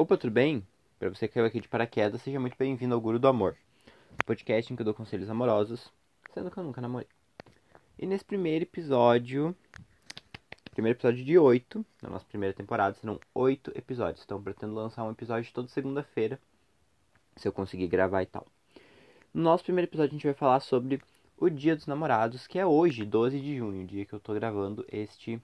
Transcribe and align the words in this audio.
Opa, 0.00 0.16
tudo 0.16 0.30
bem? 0.30 0.64
Para 0.96 1.08
você 1.08 1.26
que 1.26 1.34
caiu 1.34 1.46
aqui 1.46 1.60
de 1.60 1.66
paraquedas, 1.66 2.22
seja 2.22 2.38
muito 2.38 2.56
bem-vindo 2.56 2.94
ao 2.94 3.00
Guru 3.00 3.18
do 3.18 3.26
Amor, 3.26 3.56
podcast 4.24 4.72
em 4.72 4.76
que 4.76 4.82
eu 4.82 4.84
dou 4.84 4.94
conselhos 4.94 5.28
amorosos, 5.28 5.92
sendo 6.32 6.52
que 6.52 6.56
eu 6.56 6.62
nunca 6.62 6.80
namorei. 6.80 7.08
E 7.98 8.06
nesse 8.06 8.24
primeiro 8.24 8.62
episódio, 8.62 9.56
primeiro 10.70 10.96
episódio 10.96 11.24
de 11.24 11.36
oito, 11.36 11.84
na 12.00 12.10
nossa 12.10 12.24
primeira 12.26 12.54
temporada, 12.54 12.94
serão 12.94 13.18
oito 13.34 13.72
episódios. 13.74 14.22
Então, 14.24 14.40
pretendo 14.40 14.72
lançar 14.72 15.02
um 15.02 15.10
episódio 15.10 15.52
toda 15.52 15.66
segunda-feira, 15.66 16.38
se 17.34 17.48
eu 17.48 17.52
conseguir 17.52 17.88
gravar 17.88 18.22
e 18.22 18.26
tal. 18.26 18.46
No 19.34 19.42
nosso 19.42 19.64
primeiro 19.64 19.90
episódio, 19.90 20.10
a 20.10 20.14
gente 20.14 20.26
vai 20.28 20.34
falar 20.34 20.60
sobre 20.60 21.02
o 21.36 21.50
Dia 21.50 21.74
dos 21.74 21.88
Namorados, 21.88 22.46
que 22.46 22.56
é 22.56 22.64
hoje, 22.64 23.04
12 23.04 23.40
de 23.40 23.56
junho, 23.56 23.82
o 23.82 23.86
dia 23.88 24.04
que 24.04 24.12
eu 24.12 24.20
tô 24.20 24.32
gravando 24.32 24.86
este 24.92 25.42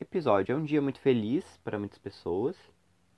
episódio. 0.00 0.54
É 0.54 0.56
um 0.56 0.64
dia 0.64 0.82
muito 0.82 0.98
feliz 0.98 1.44
para 1.62 1.78
muitas 1.78 2.00
pessoas 2.00 2.56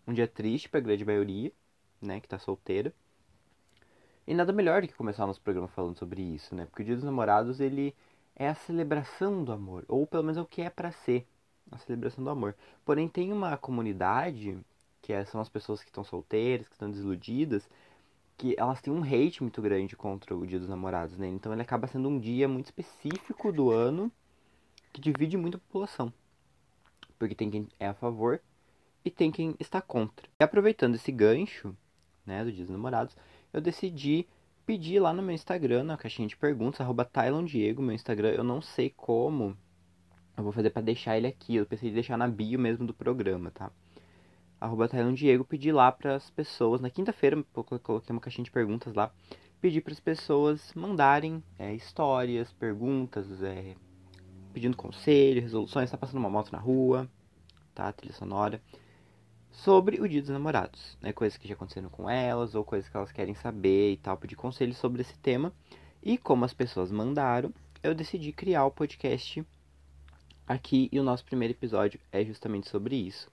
um 0.09 0.15
dia 0.15 0.27
triste 0.27 0.71
para 0.71 0.81
grande 0.81 1.05
maioria, 1.05 1.53
né, 2.01 2.19
que 2.19 2.27
tá 2.27 2.39
solteira. 2.39 2.93
E 4.27 4.35
nada 4.35 4.53
melhor 4.53 4.81
do 4.81 4.89
que 4.89 4.95
começar 4.95 5.27
nosso 5.27 5.41
programa 5.41 5.69
falando 5.69 5.99
sobre 5.99 6.23
isso, 6.23 6.55
né? 6.55 6.67
Porque 6.67 6.83
o 6.83 6.85
Dia 6.85 6.95
dos 6.95 7.05
Namorados, 7.05 7.61
ele 7.61 7.95
é 8.35 8.49
a 8.49 8.55
celebração 8.55 9.45
do 9.45 9.53
amor, 9.53 9.85
ou 9.89 10.07
pelo 10.07 10.23
menos 10.23 10.37
é 10.37 10.41
o 10.41 10.47
que 10.47 10.63
é 10.63 10.71
para 10.71 10.91
ser, 10.91 11.27
a 11.71 11.79
celebração 11.79 12.25
do 12.25 12.31
amor. 12.31 12.55
Porém, 12.85 13.09
tem 13.09 13.33
uma 13.33 13.57
comunidade, 13.57 14.59
que 15.01 15.13
é, 15.13 15.25
são 15.25 15.41
as 15.41 15.49
pessoas 15.49 15.83
que 15.83 15.89
estão 15.89 16.05
solteiras, 16.05 16.69
que 16.69 16.75
estão 16.75 16.91
desiludidas, 16.91 17.69
que 18.37 18.55
elas 18.59 18.81
têm 18.81 18.93
um 18.93 19.03
hate 19.03 19.43
muito 19.43 19.61
grande 19.61 19.97
contra 19.97 20.37
o 20.37 20.47
Dia 20.47 20.59
dos 20.59 20.69
Namorados, 20.69 21.17
né? 21.19 21.27
Então 21.27 21.53
ele 21.53 21.63
acaba 21.63 21.87
sendo 21.87 22.09
um 22.09 22.19
dia 22.19 22.49
muito 22.49 22.67
específico 22.67 23.51
do 23.51 23.71
ano 23.71 24.13
que 24.93 25.01
divide 25.01 25.37
muito 25.37 25.57
a 25.57 25.61
população. 25.61 26.13
Porque 27.19 27.35
tem 27.35 27.51
quem 27.51 27.69
é 27.81 27.89
a 27.89 27.95
favor 27.95 28.41
e 29.05 29.11
tem 29.11 29.31
quem 29.31 29.55
está 29.59 29.81
contra. 29.81 30.29
E 30.39 30.45
aproveitando 30.45 30.95
esse 30.95 31.11
gancho, 31.11 31.77
né, 32.27 32.45
do 32.45 32.53
Dia 32.53 32.65
dos 32.65 32.73
Namorados, 32.73 33.17
eu 33.53 33.61
decidi 33.61 34.27
pedir 34.67 35.01
lá 35.01 35.15
no 35.15 35.23
meu 35.23 35.35
Instagram, 35.35 35.85
na 35.85 35.97
caixinha 35.97 36.29
de 36.29 36.37
perguntas, 36.37 36.81
arroba 36.81 37.09
Diego, 37.47 37.83
meu 37.83 37.95
Instagram, 37.95 38.31
eu 38.31 38.45
não 38.45 38.61
sei 38.61 38.91
como 38.91 39.57
eu 40.37 40.45
vou 40.45 40.53
fazer 40.53 40.71
para 40.71 40.83
deixar 40.83 41.17
ele 41.17 41.27
aqui, 41.27 41.57
eu 41.57 41.67
pensei 41.67 41.91
em 41.91 41.93
deixar 41.95 42.17
na 42.17 42.29
bio 42.29 42.61
mesmo 42.61 42.87
do 42.87 42.93
programa, 42.93 43.51
tá? 43.51 43.73
Arroba 44.61 44.89
Diego, 45.15 45.43
pedi 45.45 45.73
lá 45.73 45.91
para 45.91 46.17
as 46.17 46.31
pessoas, 46.31 46.81
na 46.81 46.91
quinta-feira, 46.91 47.37
eu 47.37 47.65
coloquei 47.65 48.15
uma 48.15 48.21
caixinha 48.21 48.45
de 48.45 48.51
perguntas 48.51 48.93
lá, 48.93 49.11
pedi 49.61 49.81
para 49.81 49.95
as 49.95 50.01
pessoas 50.01 50.73
mandarem 50.75 51.43
é, 51.59 51.75
histórias, 51.75 52.53
perguntas, 52.53 53.43
é, 53.43 53.75
pedindo 54.53 54.77
conselho, 54.77 55.41
resoluções, 55.41 55.91
tá 55.91 55.97
passando 55.97 56.19
uma 56.19 56.29
moto 56.31 56.53
na 56.53 56.59
rua, 56.59 57.09
tá? 57.75 57.91
Trilha 57.91 58.15
sonora 58.15 58.61
sobre 59.65 60.01
o 60.01 60.09
Dia 60.09 60.21
dos 60.21 60.31
Namorados, 60.31 60.97
né? 61.01 61.13
Coisas 61.13 61.37
que 61.37 61.49
já 61.49 61.55
aconteceram 61.55 61.89
com 61.89 62.09
elas 62.09 62.55
ou 62.55 62.65
coisas 62.65 62.89
que 62.89 62.97
elas 62.97 63.11
querem 63.13 63.35
saber 63.35 63.93
e 63.93 63.97
tal, 63.97 64.17
pedir 64.17 64.37
conselhos 64.37 64.77
sobre 64.77 65.03
esse 65.03 65.19
tema. 65.19 65.53
E 66.03 66.17
como 66.17 66.45
as 66.45 66.55
pessoas 66.55 66.93
mandaram, 66.93 67.53
eu 67.83 67.95
decidi 67.95 68.33
criar 68.33 68.65
o 68.65 68.71
podcast 68.71 69.45
aqui 70.47 70.89
e 70.93 71.01
o 71.01 71.03
nosso 71.03 71.25
primeiro 71.25 71.53
episódio 71.53 72.01
é 72.13 72.25
justamente 72.25 72.69
sobre 72.69 72.97
isso. 72.97 73.31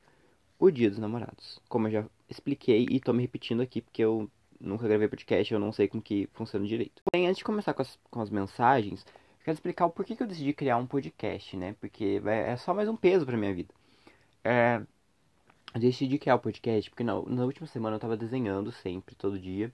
O 0.57 0.71
Dia 0.71 0.89
dos 0.89 0.99
Namorados. 0.99 1.59
Como 1.69 1.87
eu 1.87 1.91
já 1.91 2.05
expliquei 2.29 2.87
e 2.89 2.99
tô 2.99 3.13
me 3.13 3.21
repetindo 3.21 3.61
aqui 3.61 3.81
porque 3.81 4.03
eu 4.03 4.29
nunca 4.59 4.87
gravei 4.87 5.07
podcast, 5.07 5.53
eu 5.53 5.59
não 5.59 5.71
sei 5.71 5.87
como 5.87 6.01
que 6.01 6.27
funciona 6.33 6.65
direito. 6.65 7.03
Porém, 7.03 7.27
antes 7.27 7.37
de 7.37 7.43
começar 7.43 7.73
com 7.73 7.83
as, 7.83 7.99
com 8.09 8.21
as 8.21 8.29
mensagens, 8.31 9.05
quero 9.43 9.55
explicar 9.55 9.85
o 9.85 9.91
porquê 9.91 10.15
que 10.15 10.23
eu 10.23 10.27
decidi 10.27 10.53
criar 10.53 10.77
um 10.77 10.87
podcast, 10.87 11.55
né? 11.55 11.75
Porque 11.79 12.19
é 12.25 12.57
só 12.57 12.73
mais 12.73 12.89
um 12.89 12.95
peso 12.95 13.25
pra 13.25 13.37
minha 13.37 13.53
vida. 13.53 13.73
É, 14.43 14.81
decidi 15.79 16.17
criar 16.17 16.35
o 16.35 16.39
podcast 16.39 16.89
porque 16.89 17.03
na, 17.03 17.13
na 17.21 17.43
última 17.45 17.67
semana 17.67 17.95
eu 17.95 17.99
tava 17.99 18.15
desenhando 18.17 18.71
sempre, 18.71 19.15
todo 19.15 19.39
dia. 19.39 19.71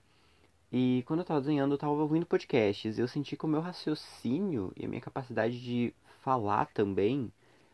E 0.72 1.04
quando 1.06 1.20
eu 1.20 1.26
tava 1.26 1.40
desenhando, 1.40 1.74
eu 1.74 1.78
tava 1.78 1.92
ouvindo 1.92 2.24
podcasts. 2.26 2.98
E 2.98 3.00
eu 3.00 3.06
senti 3.06 3.36
que 3.36 3.44
o 3.44 3.48
meu 3.48 3.60
raciocínio 3.60 4.72
e 4.76 4.86
a 4.86 4.88
minha 4.88 5.00
capacidade 5.02 5.60
de 5.60 5.94
falar 6.22 6.66
também 6.72 7.30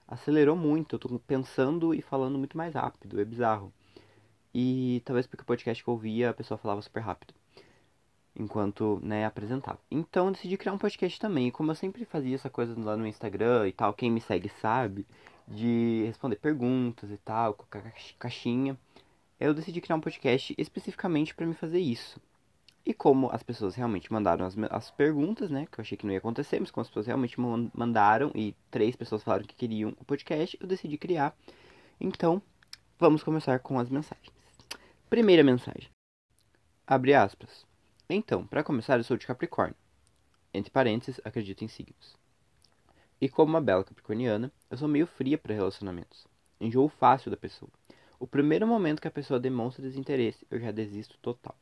acelerou 0.06 0.56
muito. 0.56 0.96
Eu 0.96 0.98
tô 0.98 1.18
pensando 1.20 1.94
e 1.94 2.02
falando 2.02 2.36
muito 2.38 2.56
mais 2.56 2.74
rápido. 2.74 3.20
É 3.20 3.24
bizarro. 3.24 3.72
E 4.52 5.00
talvez 5.04 5.26
porque 5.26 5.42
o 5.42 5.46
podcast 5.46 5.82
que 5.82 5.88
eu 5.88 5.94
ouvia, 5.94 6.30
a 6.30 6.34
pessoa 6.34 6.58
falava 6.58 6.82
super 6.82 7.00
rápido. 7.00 7.32
Enquanto, 8.34 9.00
né, 9.02 9.24
apresentava. 9.26 9.78
Então 9.90 10.26
eu 10.26 10.32
decidi 10.32 10.56
criar 10.56 10.72
um 10.72 10.78
podcast 10.78 11.20
também. 11.20 11.48
E 11.48 11.52
como 11.52 11.70
eu 11.70 11.76
sempre 11.76 12.04
fazia 12.04 12.34
essa 12.34 12.50
coisa 12.50 12.74
lá 12.78 12.96
no 12.96 13.06
Instagram 13.06 13.68
e 13.68 13.72
tal, 13.72 13.94
quem 13.94 14.10
me 14.10 14.20
segue 14.20 14.48
sabe 14.60 15.06
de 15.50 16.04
responder 16.06 16.36
perguntas 16.36 17.10
e 17.10 17.16
tal, 17.18 17.54
com 17.54 17.64
a 17.78 17.82
caixinha. 18.18 18.76
Eu 19.40 19.54
decidi 19.54 19.80
criar 19.80 19.96
um 19.96 20.00
podcast 20.00 20.54
especificamente 20.58 21.34
para 21.34 21.46
me 21.46 21.54
fazer 21.54 21.78
isso. 21.78 22.20
E 22.84 22.94
como 22.94 23.30
as 23.30 23.42
pessoas 23.42 23.74
realmente 23.74 24.12
mandaram 24.12 24.46
as, 24.46 24.56
as 24.70 24.90
perguntas, 24.90 25.50
né? 25.50 25.66
Que 25.70 25.78
eu 25.78 25.82
achei 25.82 25.96
que 25.96 26.06
não 26.06 26.12
ia 26.12 26.18
acontecer, 26.18 26.58
mas 26.58 26.70
como 26.70 26.82
as 26.82 26.88
pessoas 26.88 27.06
realmente 27.06 27.38
mandaram 27.38 28.32
e 28.34 28.54
três 28.70 28.96
pessoas 28.96 29.22
falaram 29.22 29.44
que 29.44 29.54
queriam 29.54 29.94
o 30.00 30.04
podcast, 30.04 30.56
eu 30.60 30.66
decidi 30.66 30.96
criar. 30.96 31.36
Então, 32.00 32.40
vamos 32.98 33.22
começar 33.22 33.58
com 33.58 33.78
as 33.78 33.88
mensagens. 33.88 34.32
Primeira 35.10 35.44
mensagem. 35.44 35.90
Abre 36.86 37.14
aspas. 37.14 37.66
Então, 38.08 38.46
para 38.46 38.64
começar, 38.64 38.98
eu 38.98 39.04
sou 39.04 39.16
de 39.16 39.26
Capricórnio. 39.26 39.76
Entre 40.52 40.70
parênteses, 40.70 41.20
acredito 41.24 41.62
em 41.62 41.68
signos. 41.68 42.16
E 43.20 43.28
como 43.28 43.50
uma 43.50 43.60
bela 43.60 43.82
capricorniana, 43.82 44.52
eu 44.70 44.76
sou 44.76 44.86
meio 44.86 45.06
fria 45.06 45.36
para 45.36 45.54
relacionamentos. 45.54 46.26
Enjoo 46.60 46.88
fácil 46.88 47.30
da 47.30 47.36
pessoa. 47.36 47.70
O 48.20 48.26
primeiro 48.26 48.66
momento 48.66 49.00
que 49.00 49.08
a 49.08 49.12
pessoa 49.12 49.40
demonstra 49.40 49.82
desinteresse, 49.82 50.46
eu 50.50 50.60
já 50.60 50.70
desisto 50.70 51.16
total. 51.18 51.54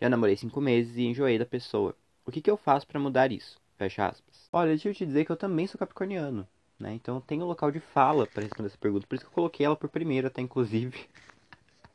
Já 0.00 0.08
namorei 0.08 0.36
cinco 0.36 0.60
meses 0.60 0.96
e 0.96 1.04
enjoei 1.04 1.38
da 1.38 1.46
pessoa. 1.46 1.94
O 2.24 2.30
que, 2.30 2.40
que 2.40 2.50
eu 2.50 2.56
faço 2.56 2.86
para 2.86 3.00
mudar 3.00 3.32
isso? 3.32 3.60
Fecha 3.76 4.06
aspas. 4.06 4.48
Olha, 4.52 4.70
deixa 4.70 4.88
eu 4.88 4.94
te 4.94 5.06
dizer 5.06 5.24
que 5.24 5.32
eu 5.32 5.36
também 5.36 5.66
sou 5.66 5.78
capricorniano. 5.78 6.46
Né? 6.78 6.94
Então 6.94 7.16
eu 7.16 7.20
tenho 7.20 7.44
local 7.44 7.70
de 7.70 7.80
fala 7.80 8.26
para 8.26 8.44
responder 8.44 8.68
essa 8.68 8.78
pergunta. 8.78 9.06
Por 9.06 9.16
isso 9.16 9.24
que 9.24 9.30
eu 9.30 9.34
coloquei 9.34 9.66
ela 9.66 9.76
por 9.76 9.88
primeiro, 9.88 10.26
até 10.26 10.40
inclusive. 10.40 11.08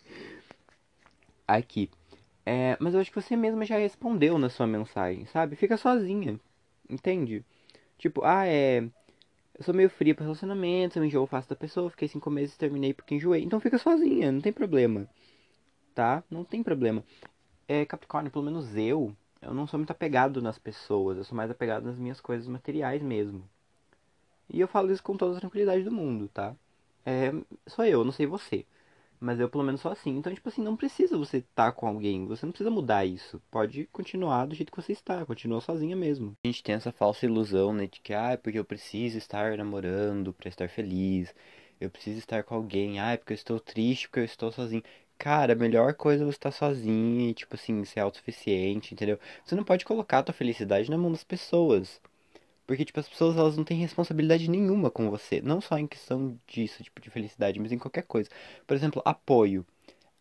Aqui. 1.47 1.90
É, 2.46 2.75
mas 2.80 2.94
eu 2.94 3.00
acho 3.00 3.12
que 3.12 3.22
você 3.22 3.35
mesma 3.35 3.66
já 3.66 3.78
respondeu 3.78 4.38
na 4.38 4.50
sua 4.50 4.68
mensagem, 4.68 5.25
sabe? 5.28 5.56
Fica 5.56 5.78
sozinha. 5.78 6.38
Entende? 6.90 7.46
Tipo, 7.98 8.24
ah, 8.24 8.46
é. 8.48 8.81
Eu 9.58 9.64
sou 9.64 9.74
meio 9.74 9.90
fria 9.90 10.16
para 10.16 10.24
relacionamentos, 10.26 10.98
eu 10.98 11.06
enjoo 11.06 11.28
fácil 11.28 11.50
da 11.50 11.56
pessoa, 11.56 11.90
fiquei 11.90 12.08
cinco 12.08 12.30
meses 12.31 12.58
terminei 12.58 12.94
porque 12.94 13.16
enjoei. 13.16 13.44
Então 13.44 13.59
fica 13.59 13.78
sozinha, 13.78 14.31
não 14.31 14.42
tem 14.42 14.54
problema. 14.54 15.08
Tá? 15.96 16.24
Não 16.30 16.44
tem 16.46 16.64
problema. 16.64 17.03
É, 17.68 17.86
Capricórnio, 17.86 18.32
pelo 18.32 18.46
menos 18.46 18.76
eu, 18.78 19.16
eu 19.42 19.53
não 19.53 19.68
sou 19.68 19.80
muito 19.80 19.92
apegado 19.92 20.42
nas 20.42 20.59
pessoas, 20.59 21.18
eu 21.18 21.24
sou 21.24 21.36
mais 21.38 21.52
apegado 21.52 21.86
nas 21.86 21.98
minhas 22.00 22.22
coisas 22.22 22.48
materiais 22.48 23.02
mesmo. 23.02 23.50
E 24.50 24.59
eu 24.59 24.68
falo 24.68 24.92
isso 24.92 25.03
com 25.03 25.18
toda 25.18 25.38
a 25.38 25.40
tranquilidade 25.40 25.84
do 25.84 25.92
mundo, 25.92 26.28
tá? 26.30 26.56
É, 27.06 27.32
sou 27.68 27.86
eu, 27.86 28.03
não 28.03 28.12
sei 28.12 28.26
você. 28.26 28.66
Mas 29.23 29.39
eu 29.39 29.47
pelo 29.47 29.63
menos 29.63 29.79
sou 29.79 29.89
assim. 29.89 30.17
Então, 30.17 30.34
tipo 30.34 30.50
assim, 30.50 30.61
não 30.61 30.75
precisa 30.75 31.17
você 31.17 31.38
estar 31.38 31.67
tá 31.67 31.72
com 31.72 31.88
alguém. 31.88 32.28
Você 32.28 32.45
não 32.45 32.51
precisa 32.51 32.69
mudar 32.69 33.06
isso. 33.06 33.41
Pode 33.50 33.85
continuar 33.85 34.45
do 34.45 34.53
jeito 34.53 34.69
que 34.69 34.81
você 34.81 34.91
está. 34.91 35.25
Continua 35.25 35.61
sozinha 35.61 35.95
mesmo. 35.95 36.35
A 36.44 36.47
gente 36.47 36.61
tem 36.61 36.75
essa 36.75 36.91
falsa 36.91 37.25
ilusão, 37.25 37.72
né? 37.72 37.88
De 37.88 38.01
que, 38.01 38.13
ah, 38.13 38.31
é 38.31 38.38
porque 38.38 38.59
eu 38.59 38.66
preciso 38.66 39.17
estar 39.17 39.57
namorando 39.57 40.34
para 40.34 40.50
estar 40.50 40.67
feliz. 40.67 41.34
Eu 41.79 41.89
preciso 41.89 42.19
estar 42.19 42.44
com 42.44 42.53
alguém. 42.53 43.00
Ah, 43.00 43.13
é 43.13 43.17
porque 43.17 43.31
eu 43.31 43.35
estou 43.35 43.59
triste, 43.61 44.09
porque 44.09 44.19
eu 44.19 44.25
estou 44.25 44.51
sozinho. 44.51 44.84
Cara, 45.17 45.53
a 45.53 45.55
melhor 45.55 45.94
coisa 45.94 46.23
é 46.23 46.25
você 46.25 46.31
estar 46.31 46.51
sozinho 46.51 47.29
e, 47.29 47.34
tipo 47.34 47.55
assim, 47.55 47.85
ser 47.85 48.01
autossuficiente, 48.01 48.94
entendeu? 48.94 49.17
Você 49.45 49.55
não 49.55 49.63
pode 49.63 49.85
colocar 49.85 50.19
a 50.19 50.23
tua 50.23 50.34
felicidade 50.34 50.91
na 50.91 50.97
mão 50.97 51.11
das 51.11 51.23
pessoas. 51.23 52.01
Porque, 52.73 52.85
tipo, 52.85 53.00
as 53.00 53.07
pessoas 53.07 53.38
elas 53.38 53.56
não 53.56 53.63
têm 53.63 53.78
responsabilidade 53.78 54.50
nenhuma 54.50 54.89
com 54.89 55.07
você. 55.07 55.39
Não 55.44 55.61
só 55.61 55.78
em 55.78 55.85
questão 55.85 56.39
disso, 56.47 56.84
tipo, 56.84 57.00
de 57.00 57.11
felicidade, 57.11 57.59
mas 57.59 57.72
em 57.72 57.78
qualquer 57.78 58.02
coisa. 58.02 58.31
Por 58.66 58.75
exemplo, 58.75 58.99
apoio. 59.05 59.64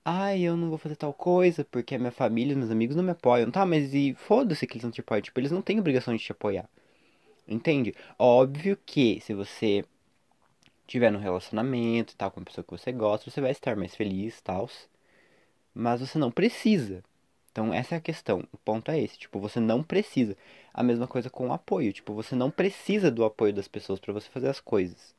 Ai, 0.04 0.42
eu 0.42 0.56
não 0.56 0.68
vou 0.68 0.78
fazer 0.78 0.96
tal 0.96 1.14
coisa 1.14 1.64
porque 1.64 1.94
a 1.94 1.98
minha 1.98 2.12
família, 2.12 2.54
meus 2.54 2.70
amigos 2.70 2.94
não 2.94 3.02
me 3.04 3.12
apoiam. 3.12 3.50
Tá, 3.50 3.64
mas 3.64 3.94
e 3.94 4.14
foda-se 4.14 4.66
que 4.66 4.74
eles 4.74 4.84
não 4.84 4.90
te 4.90 5.00
apoiam. 5.00 5.22
Tipo, 5.22 5.40
eles 5.40 5.50
não 5.50 5.62
têm 5.62 5.80
obrigação 5.80 6.14
de 6.14 6.22
te 6.22 6.32
apoiar. 6.32 6.68
Entende? 7.48 7.94
Óbvio 8.18 8.78
que 8.84 9.20
se 9.22 9.32
você 9.34 9.84
tiver 10.86 11.10
num 11.10 11.18
relacionamento 11.18 12.12
e 12.12 12.16
tal, 12.16 12.30
com 12.30 12.40
uma 12.40 12.46
pessoa 12.46 12.64
que 12.64 12.70
você 12.72 12.92
gosta, 12.92 13.30
você 13.30 13.40
vai 13.40 13.52
estar 13.52 13.76
mais 13.76 13.94
feliz 13.94 14.38
e 14.38 14.42
tal. 14.42 14.68
Mas 15.74 16.00
você 16.00 16.18
não 16.18 16.30
precisa. 16.30 17.02
Então, 17.52 17.72
essa 17.74 17.94
é 17.94 17.98
a 17.98 18.00
questão. 18.00 18.44
O 18.52 18.58
ponto 18.58 18.90
é 18.90 19.00
esse. 19.00 19.18
Tipo, 19.18 19.38
você 19.40 19.60
não 19.60 19.82
precisa. 19.82 20.36
A 20.74 20.82
mesma 20.82 21.06
coisa 21.06 21.30
com 21.30 21.48
o 21.48 21.52
apoio. 21.52 21.92
Tipo, 21.92 22.14
você 22.14 22.34
não 22.34 22.50
precisa 22.50 23.10
do 23.10 23.24
apoio 23.24 23.52
das 23.52 23.68
pessoas 23.68 24.00
para 24.00 24.12
você 24.12 24.28
fazer 24.30 24.48
as 24.48 24.60
coisas. 24.60 25.14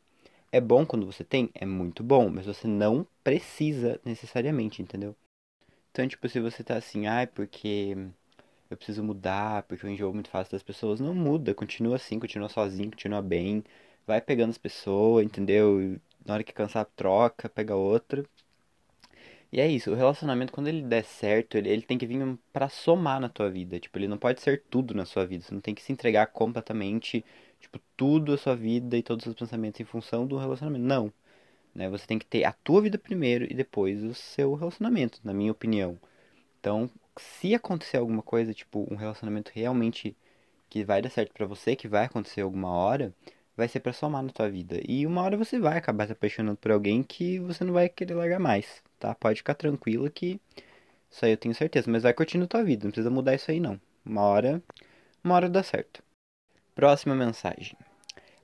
É 0.51 0.61
bom 0.61 0.85
quando 0.85 1.05
você 1.05 1.23
tem? 1.23 1.49
É 1.55 1.65
muito 1.65 2.03
bom. 2.03 2.29
Mas 2.29 2.45
você 2.47 2.67
não 2.67 3.07
precisa 3.23 3.99
necessariamente, 4.05 4.81
entendeu? 4.81 5.15
Então, 5.91 6.07
tipo, 6.07 6.27
se 6.29 6.39
você 6.39 6.63
tá 6.63 6.77
assim, 6.77 7.07
ai, 7.07 7.25
ah, 7.25 7.27
porque 7.27 7.95
eu 8.69 8.77
preciso 8.77 9.03
mudar, 9.03 9.63
porque 9.63 9.85
eu 9.85 9.89
enjoo 9.91 10.13
muito 10.13 10.29
fácil 10.29 10.51
das 10.53 10.63
pessoas, 10.63 10.99
não 10.99 11.13
muda. 11.15 11.53
Continua 11.55 11.95
assim, 11.97 12.19
continua 12.19 12.49
sozinho, 12.49 12.91
continua 12.91 13.21
bem. 13.21 13.63
Vai 14.07 14.21
pegando 14.21 14.51
as 14.51 14.57
pessoas, 14.57 15.25
entendeu? 15.25 15.99
Na 16.25 16.35
hora 16.35 16.43
que 16.43 16.53
cansar, 16.53 16.85
troca, 16.95 17.49
pega 17.49 17.75
outra. 17.75 18.25
E 19.53 19.61
é 19.61 19.67
isso, 19.67 19.91
o 19.91 19.95
relacionamento, 19.95 20.51
quando 20.51 20.67
ele 20.67 20.81
der 20.81 21.05
certo, 21.05 21.55
ele, 21.55 21.69
ele 21.69 21.83
tem 21.83 21.95
que 21.95 22.07
vir 22.07 22.19
pra 22.51 22.67
somar 22.69 23.19
na 23.21 23.29
tua 23.29 23.51
vida. 23.51 23.79
Tipo, 23.79 23.99
ele 23.99 24.07
não 24.07 24.17
pode 24.17 24.41
ser 24.41 24.63
tudo 24.67 24.95
na 24.95 25.05
sua 25.05 25.27
vida. 25.27 25.43
Você 25.43 25.53
não 25.53 25.61
tem 25.61 25.75
que 25.75 25.81
se 25.83 25.91
entregar 25.93 26.25
completamente, 26.27 27.23
tipo, 27.59 27.79
tudo 27.95 28.33
a 28.33 28.37
sua 28.37 28.55
vida 28.55 28.97
e 28.97 29.03
todos 29.03 29.21
os 29.21 29.25
seus 29.25 29.35
pensamentos 29.35 29.79
em 29.79 29.83
função 29.83 30.25
do 30.25 30.37
relacionamento. 30.37 30.83
Não. 30.83 31.13
Né? 31.75 31.87
Você 31.89 32.07
tem 32.07 32.17
que 32.19 32.25
ter 32.25 32.45
a 32.45 32.51
tua 32.51 32.81
vida 32.81 32.97
primeiro 32.97 33.45
e 33.45 33.53
depois 33.53 34.03
o 34.03 34.15
seu 34.15 34.55
relacionamento, 34.55 35.19
na 35.23 35.33
minha 35.35 35.51
opinião. 35.51 35.99
Então, 36.59 36.89
se 37.17 37.53
acontecer 37.53 37.97
alguma 37.97 38.23
coisa, 38.23 38.53
tipo, 38.55 38.87
um 38.91 38.95
relacionamento 38.95 39.51
realmente 39.53 40.17
que 40.69 40.83
vai 40.83 41.01
dar 41.01 41.09
certo 41.09 41.31
para 41.33 41.45
você, 41.45 41.75
que 41.75 41.87
vai 41.87 42.05
acontecer 42.05 42.41
alguma 42.41 42.71
hora, 42.71 43.13
vai 43.55 43.67
ser 43.67 43.81
para 43.81 43.93
somar 43.93 44.23
na 44.23 44.29
tua 44.29 44.49
vida. 44.49 44.79
E 44.87 45.05
uma 45.05 45.21
hora 45.21 45.37
você 45.37 45.59
vai 45.59 45.77
acabar 45.77 46.07
se 46.07 46.13
apaixonando 46.13 46.57
por 46.57 46.71
alguém 46.71 47.03
que 47.03 47.39
você 47.39 47.63
não 47.63 47.73
vai 47.73 47.89
querer 47.89 48.15
largar 48.15 48.39
mais, 48.39 48.81
tá? 49.03 49.13
Pode 49.13 49.39
ficar 49.39 49.53
tranquila 49.53 50.09
que 50.09 50.39
isso 51.11 51.25
aí 51.25 51.31
eu 51.31 51.37
tenho 51.37 51.53
certeza, 51.53 51.91
mas 51.91 52.03
vai 52.03 52.13
curtindo 52.13 52.47
tua 52.47 52.63
vida, 52.63 52.85
não 52.85 52.91
precisa 52.91 53.09
mudar 53.09 53.35
isso 53.35 53.51
aí 53.51 53.59
não. 53.59 53.79
Uma 54.05 54.21
hora, 54.21 54.63
uma 55.21 55.35
hora 55.35 55.49
dá 55.49 55.61
certo. 55.61 56.01
Próxima 56.73 57.13
mensagem. 57.13 57.77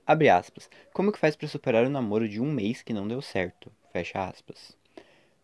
Abre 0.06 0.28
aspas. 0.28 0.68
Como 0.92 1.10
que 1.10 1.18
faz 1.18 1.34
para 1.34 1.48
superar 1.48 1.86
o 1.86 1.90
namoro 1.90 2.28
de 2.28 2.40
um 2.40 2.52
mês 2.52 2.82
que 2.82 2.92
não 2.92 3.08
deu 3.08 3.22
certo? 3.22 3.72
Fecha 3.90 4.22
aspas. 4.28 4.76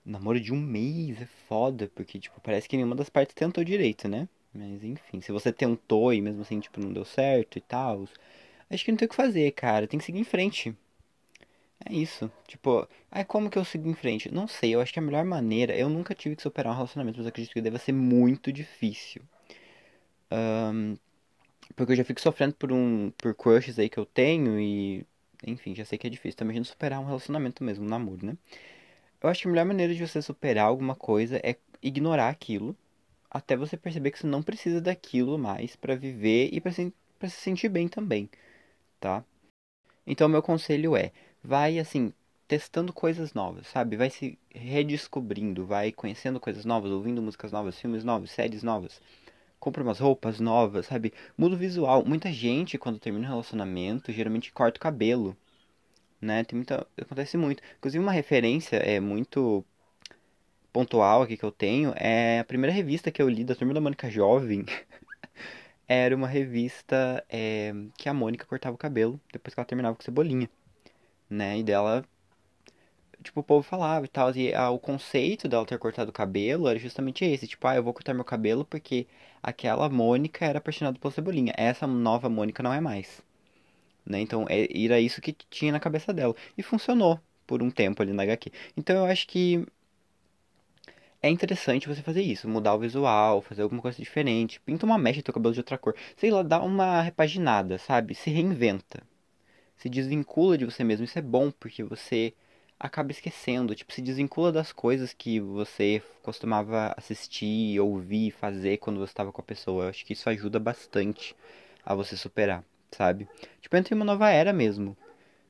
Namoro 0.05 0.39
de 0.39 0.53
um 0.53 0.61
mês 0.61 1.21
é 1.21 1.27
foda, 1.49 1.91
porque, 1.95 2.21
tipo, 2.21 2.41
parece 2.41 2.69
que 2.69 2.77
nenhuma 2.77 2.95
das 2.95 3.09
partes 3.09 3.35
tentou 3.35 3.65
direito, 3.65 4.09
né? 4.09 4.29
Mas, 4.55 4.85
enfim, 4.85 5.21
se 5.21 5.33
você 5.33 5.53
tentou 5.53 6.13
e 6.13 6.21
mesmo 6.21 6.43
assim, 6.43 6.61
tipo, 6.61 6.79
não 6.79 6.93
deu 6.93 7.05
certo 7.05 7.57
e 7.59 7.61
tal, 7.61 8.07
acho 8.71 8.85
que 8.85 8.93
não 8.93 8.99
tem 8.99 9.07
o 9.07 9.09
que 9.09 9.17
fazer, 9.17 9.51
cara. 9.53 9.87
Tem 9.87 9.99
que 9.99 10.07
seguir 10.07 10.21
em 10.21 10.25
frente. 10.25 10.77
É 11.85 11.93
isso. 11.93 12.31
Tipo, 12.47 12.89
ai, 13.11 13.25
como 13.25 13.51
que 13.51 13.59
eu 13.59 13.65
sigo 13.65 13.89
em 13.89 13.95
frente? 13.95 14.33
Não 14.33 14.49
sei, 14.49 14.75
eu 14.75 14.81
acho 14.81 14.93
que 14.93 14.99
a 14.99 15.03
melhor 15.03 15.25
maneira. 15.25 15.77
Eu 15.77 15.89
nunca 15.89 16.15
tive 16.15 16.37
que 16.37 16.43
superar 16.43 16.73
um 16.73 16.77
relacionamento, 16.77 17.19
mas 17.19 17.27
acredito 17.27 17.53
que 17.53 17.61
deve 17.61 17.79
ser 17.79 17.93
muito 17.93 18.53
difícil. 18.53 19.23
Um, 20.31 20.97
porque 21.77 21.93
eu 21.93 21.97
já 21.97 22.05
fico 22.05 22.21
sofrendo 22.21 22.55
por 22.55 22.73
um. 22.73 23.13
por 23.19 23.35
crushes 23.35 23.79
aí 23.79 23.89
que 23.89 23.99
eu 23.99 24.07
tenho 24.07 24.61
e. 24.61 25.07
Enfim, 25.47 25.75
já 25.75 25.85
sei 25.85 25.99
que 25.99 26.07
é 26.07 26.11
difícil. 26.11 26.39
Também 26.39 26.57
não 26.57 26.65
superar 26.65 27.01
um 27.01 27.07
relacionamento 27.07 27.63
mesmo, 27.65 27.85
um 27.85 27.89
namoro, 27.89 28.27
né? 28.27 28.37
Eu 29.23 29.29
acho 29.29 29.43
que 29.43 29.49
a 29.49 29.51
melhor 29.51 29.67
maneira 29.67 29.95
de 29.95 30.07
você 30.07 30.23
superar 30.23 30.67
alguma 30.67 30.95
coisa 30.95 31.39
é 31.43 31.57
ignorar 31.83 32.29
aquilo 32.29 32.77
até 33.31 33.57
você 33.57 33.77
perceber 33.77 34.11
que 34.11 34.19
você 34.19 34.27
não 34.27 34.43
precisa 34.43 34.81
daquilo 34.81 35.39
mais 35.39 35.77
para 35.77 35.95
viver 35.97 36.51
e 36.53 36.61
para 36.61 36.73
se, 36.73 36.93
pra 37.19 37.29
se 37.29 37.37
sentir 37.37 37.69
bem 37.69 37.89
também, 37.89 38.31
tá? 39.01 39.25
Então, 40.07 40.29
meu 40.29 40.43
conselho 40.43 40.97
é: 40.97 41.13
vai 41.47 41.79
assim, 41.79 42.13
testando 42.49 42.93
coisas 42.93 43.33
novas, 43.35 43.67
sabe? 43.69 43.97
Vai 43.97 44.11
se 44.11 44.39
redescobrindo, 44.55 45.67
vai 45.67 45.93
conhecendo 45.93 46.41
coisas 46.41 46.65
novas, 46.65 46.91
ouvindo 46.93 47.23
músicas 47.23 47.53
novas, 47.53 47.79
filmes 47.81 48.05
novos, 48.05 48.31
séries 48.31 48.63
novas. 48.63 49.01
Compra 49.61 49.83
umas 49.83 49.99
roupas 50.01 50.41
novas, 50.41 50.87
sabe? 50.87 51.13
Muda 51.39 51.55
o 51.57 51.59
visual. 51.59 52.05
Muita 52.07 52.33
gente, 52.33 52.79
quando 52.79 52.99
termina 53.01 53.27
um 53.27 53.31
relacionamento, 53.31 54.13
geralmente 54.13 54.53
corta 54.53 54.79
o 54.79 54.81
cabelo, 54.81 55.37
né? 56.21 56.45
Tem 56.45 56.57
muita... 56.57 56.87
Acontece 57.01 57.37
muito. 57.37 57.63
Inclusive, 57.79 58.03
uma 58.03 58.13
referência 58.13 58.77
é 58.77 59.01
muito 59.01 59.65
pontual 60.73 61.23
aqui 61.23 61.37
que 61.37 61.45
eu 61.45 61.51
tenho 61.51 61.93
é 61.97 62.41
a 62.41 62.45
primeira 62.45 62.75
revista 62.75 63.11
que 63.11 63.23
eu 63.23 63.29
li 63.29 63.45
da 63.45 63.55
Turma 63.55 63.73
da 63.75 63.81
Mônica 63.81 64.11
Jovem. 64.11 64.65
era 65.89 66.15
uma 66.15 66.27
revista 66.29 67.25
é, 67.29 67.73
que 67.97 68.09
a 68.09 68.15
Mônica 68.15 68.47
cortava 68.47 68.75
o 68.75 68.79
cabelo 68.79 69.21
depois 69.33 69.55
que 69.55 69.61
ela 69.61 69.67
terminava 69.67 69.97
com 69.97 70.03
Cebolinha, 70.03 70.49
né? 71.29 71.59
E 71.59 71.63
dela, 71.63 72.05
tipo, 73.23 73.41
o 73.41 73.43
povo 73.43 73.63
falava 73.63 74.05
e 74.05 74.09
tal. 74.09 74.35
E 74.35 74.55
a, 74.55 74.71
o 74.71 74.79
conceito 74.79 75.49
dela 75.49 75.67
ter 75.67 75.79
cortado 75.79 76.11
o 76.11 76.13
cabelo 76.13 76.69
era 76.69 76.79
justamente 76.79 77.25
esse: 77.25 77.47
tipo, 77.47 77.67
ah, 77.67 77.77
eu 77.77 77.83
vou 77.83 77.93
cortar 77.95 78.15
meu 78.15 78.25
cabelo 78.25 78.65
porque 78.65 79.07
aquela 79.43 79.89
Mônica 79.89 80.45
era 80.45 80.59
apaixonada 80.59 80.99
pela 80.99 81.13
Cebolinha. 81.13 81.53
Essa 81.57 81.87
nova 81.87 82.29
Mônica 82.29 82.63
não 82.63 82.73
é 82.73 82.81
mais. 82.81 83.23
Né? 84.07 84.21
Então, 84.21 84.47
é, 84.49 84.69
era 84.85 85.01
isso 85.01 85.21
que 85.21 85.33
tinha 85.51 85.73
na 85.73 85.81
cabeça 85.81 86.13
dela. 86.13 86.35
E 86.57 86.63
funcionou 86.63 87.21
por 87.47 87.63
um 87.63 87.71
tempo 87.71 88.03
ali 88.03 88.13
na 88.13 88.23
HQ. 88.25 88.53
Então, 88.77 88.97
eu 88.97 89.07
acho 89.07 89.27
que 89.29 89.67
é 91.23 91.29
interessante 91.29 91.89
você 91.89 92.03
fazer 92.03 92.23
isso, 92.23 92.49
mudar 92.49 92.75
o 92.75 92.79
visual, 92.79 93.43
fazer 93.43 93.63
alguma 93.63 93.83
coisa 93.83 93.99
diferente, 93.99 94.61
pinta 94.61 94.87
uma 94.87 94.99
mecha 94.99 95.21
do 95.21 95.25
teu 95.25 95.35
cabelo 95.35 95.53
de 95.55 95.61
outra 95.61 95.77
cor, 95.79 95.95
sei 96.17 96.31
lá, 96.31 96.43
dá 96.43 96.63
uma 96.63 97.03
repaginada, 97.03 97.79
sabe? 97.79 98.15
Se 98.15 98.31
reinventa. 98.31 99.03
Se 99.77 99.89
desvincula 99.89 100.57
de 100.59 100.65
você 100.65 100.83
mesmo, 100.85 101.05
isso 101.05 101.19
é 101.19 101.23
bom 101.23 101.51
porque 101.51 101.83
você 101.83 102.35
acaba 102.79 103.11
esquecendo, 103.11 103.75
tipo, 103.75 103.93
se 103.93 104.03
desvincula 104.03 104.53
das 104.53 104.73
coisas 104.73 105.13
que 105.13 105.41
você 105.41 106.03
costumava 106.23 106.95
assistir, 106.97 107.81
ouvir, 107.81 108.31
fazer 108.33 108.79
quando 108.79 108.99
você 108.99 109.11
estava 109.13 109.33
com 109.33 109.41
a 109.41 109.45
pessoa. 109.45 109.85
Eu 109.85 109.91
acho 109.91 110.05
que 110.05 110.13
isso 110.13 110.29
ajuda 110.29 110.59
bastante 110.59 111.35
a 111.85 111.95
você 111.95 112.17
superar, 112.17 112.65
sabe? 112.91 113.29
Tipo, 113.61 113.77
entra 113.77 113.95
em 113.95 113.97
uma 113.99 114.05
nova 114.05 114.31
era 114.31 114.53
mesmo. 114.53 114.97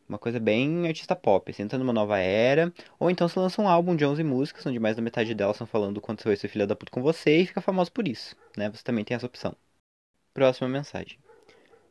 Uma 0.08 0.18
coisa 0.18 0.38
bem 0.40 0.86
artista 0.86 1.16
pop, 1.16 1.50
assim, 1.50 1.62
entra 1.64 1.78
numa 1.78 1.92
nova 1.92 2.18
era. 2.18 2.72
Ou 2.98 3.10
então 3.10 3.28
você 3.28 3.38
lança 3.40 3.60
um 3.62 3.68
álbum 3.68 3.96
de 3.96 4.04
11 4.04 4.22
músicas, 4.24 4.66
onde 4.66 4.78
mais 4.78 4.96
da 4.96 5.02
metade 5.02 5.34
delas 5.34 5.56
estão 5.56 5.66
falando 5.66 6.00
quanto 6.00 6.22
você 6.22 6.28
vai 6.28 6.36
ser 6.36 6.48
filha 6.48 6.66
da 6.66 6.76
puta 6.76 6.92
com 6.92 7.02
você 7.02 7.38
e 7.40 7.46
fica 7.46 7.60
famoso 7.60 7.92
por 7.92 8.06
isso, 8.08 8.36
né? 8.56 8.70
Você 8.70 8.84
também 8.84 9.04
tem 9.04 9.16
essa 9.16 9.26
opção. 9.26 9.56
Próxima 10.34 10.68
mensagem. 10.68 11.18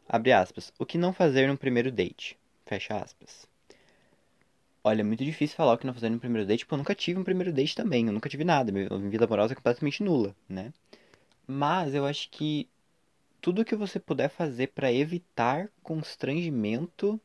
Abre 0.08 0.32
aspas. 0.32 0.72
O 0.78 0.86
que 0.86 0.98
não 0.98 1.12
fazer 1.12 1.48
no 1.48 1.58
primeiro 1.58 1.92
date? 1.92 2.38
Fecha 2.66 2.98
aspas. 2.98 3.48
Olha, 4.84 5.02
é 5.02 5.04
muito 5.04 5.26
difícil 5.26 5.58
falar 5.58 5.74
o 5.74 5.78
que 5.78 5.88
não 5.88 5.94
fazer 5.94 6.10
no 6.10 6.20
primeiro 6.20 6.48
date, 6.48 6.64
porque 6.64 6.76
eu 6.76 6.78
nunca 6.78 6.94
tive 6.94 7.20
um 7.20 7.24
primeiro 7.24 7.52
date 7.52 7.76
também. 7.76 8.06
Eu 8.06 8.14
nunca 8.14 8.30
tive 8.30 8.44
nada. 8.44 8.72
Minha 8.72 8.88
vida 9.10 9.26
amorosa 9.26 9.54
é 9.54 9.56
completamente 9.56 10.04
nula, 10.04 10.36
né? 10.48 10.72
Mas 11.48 11.96
eu 11.96 12.06
acho 12.06 12.30
que 12.30 12.70
tudo 13.42 13.66
que 13.66 13.76
você 13.76 14.00
puder 14.00 14.30
fazer 14.30 14.68
para 14.68 14.92
evitar 14.94 15.70
constrangimento 15.84 17.20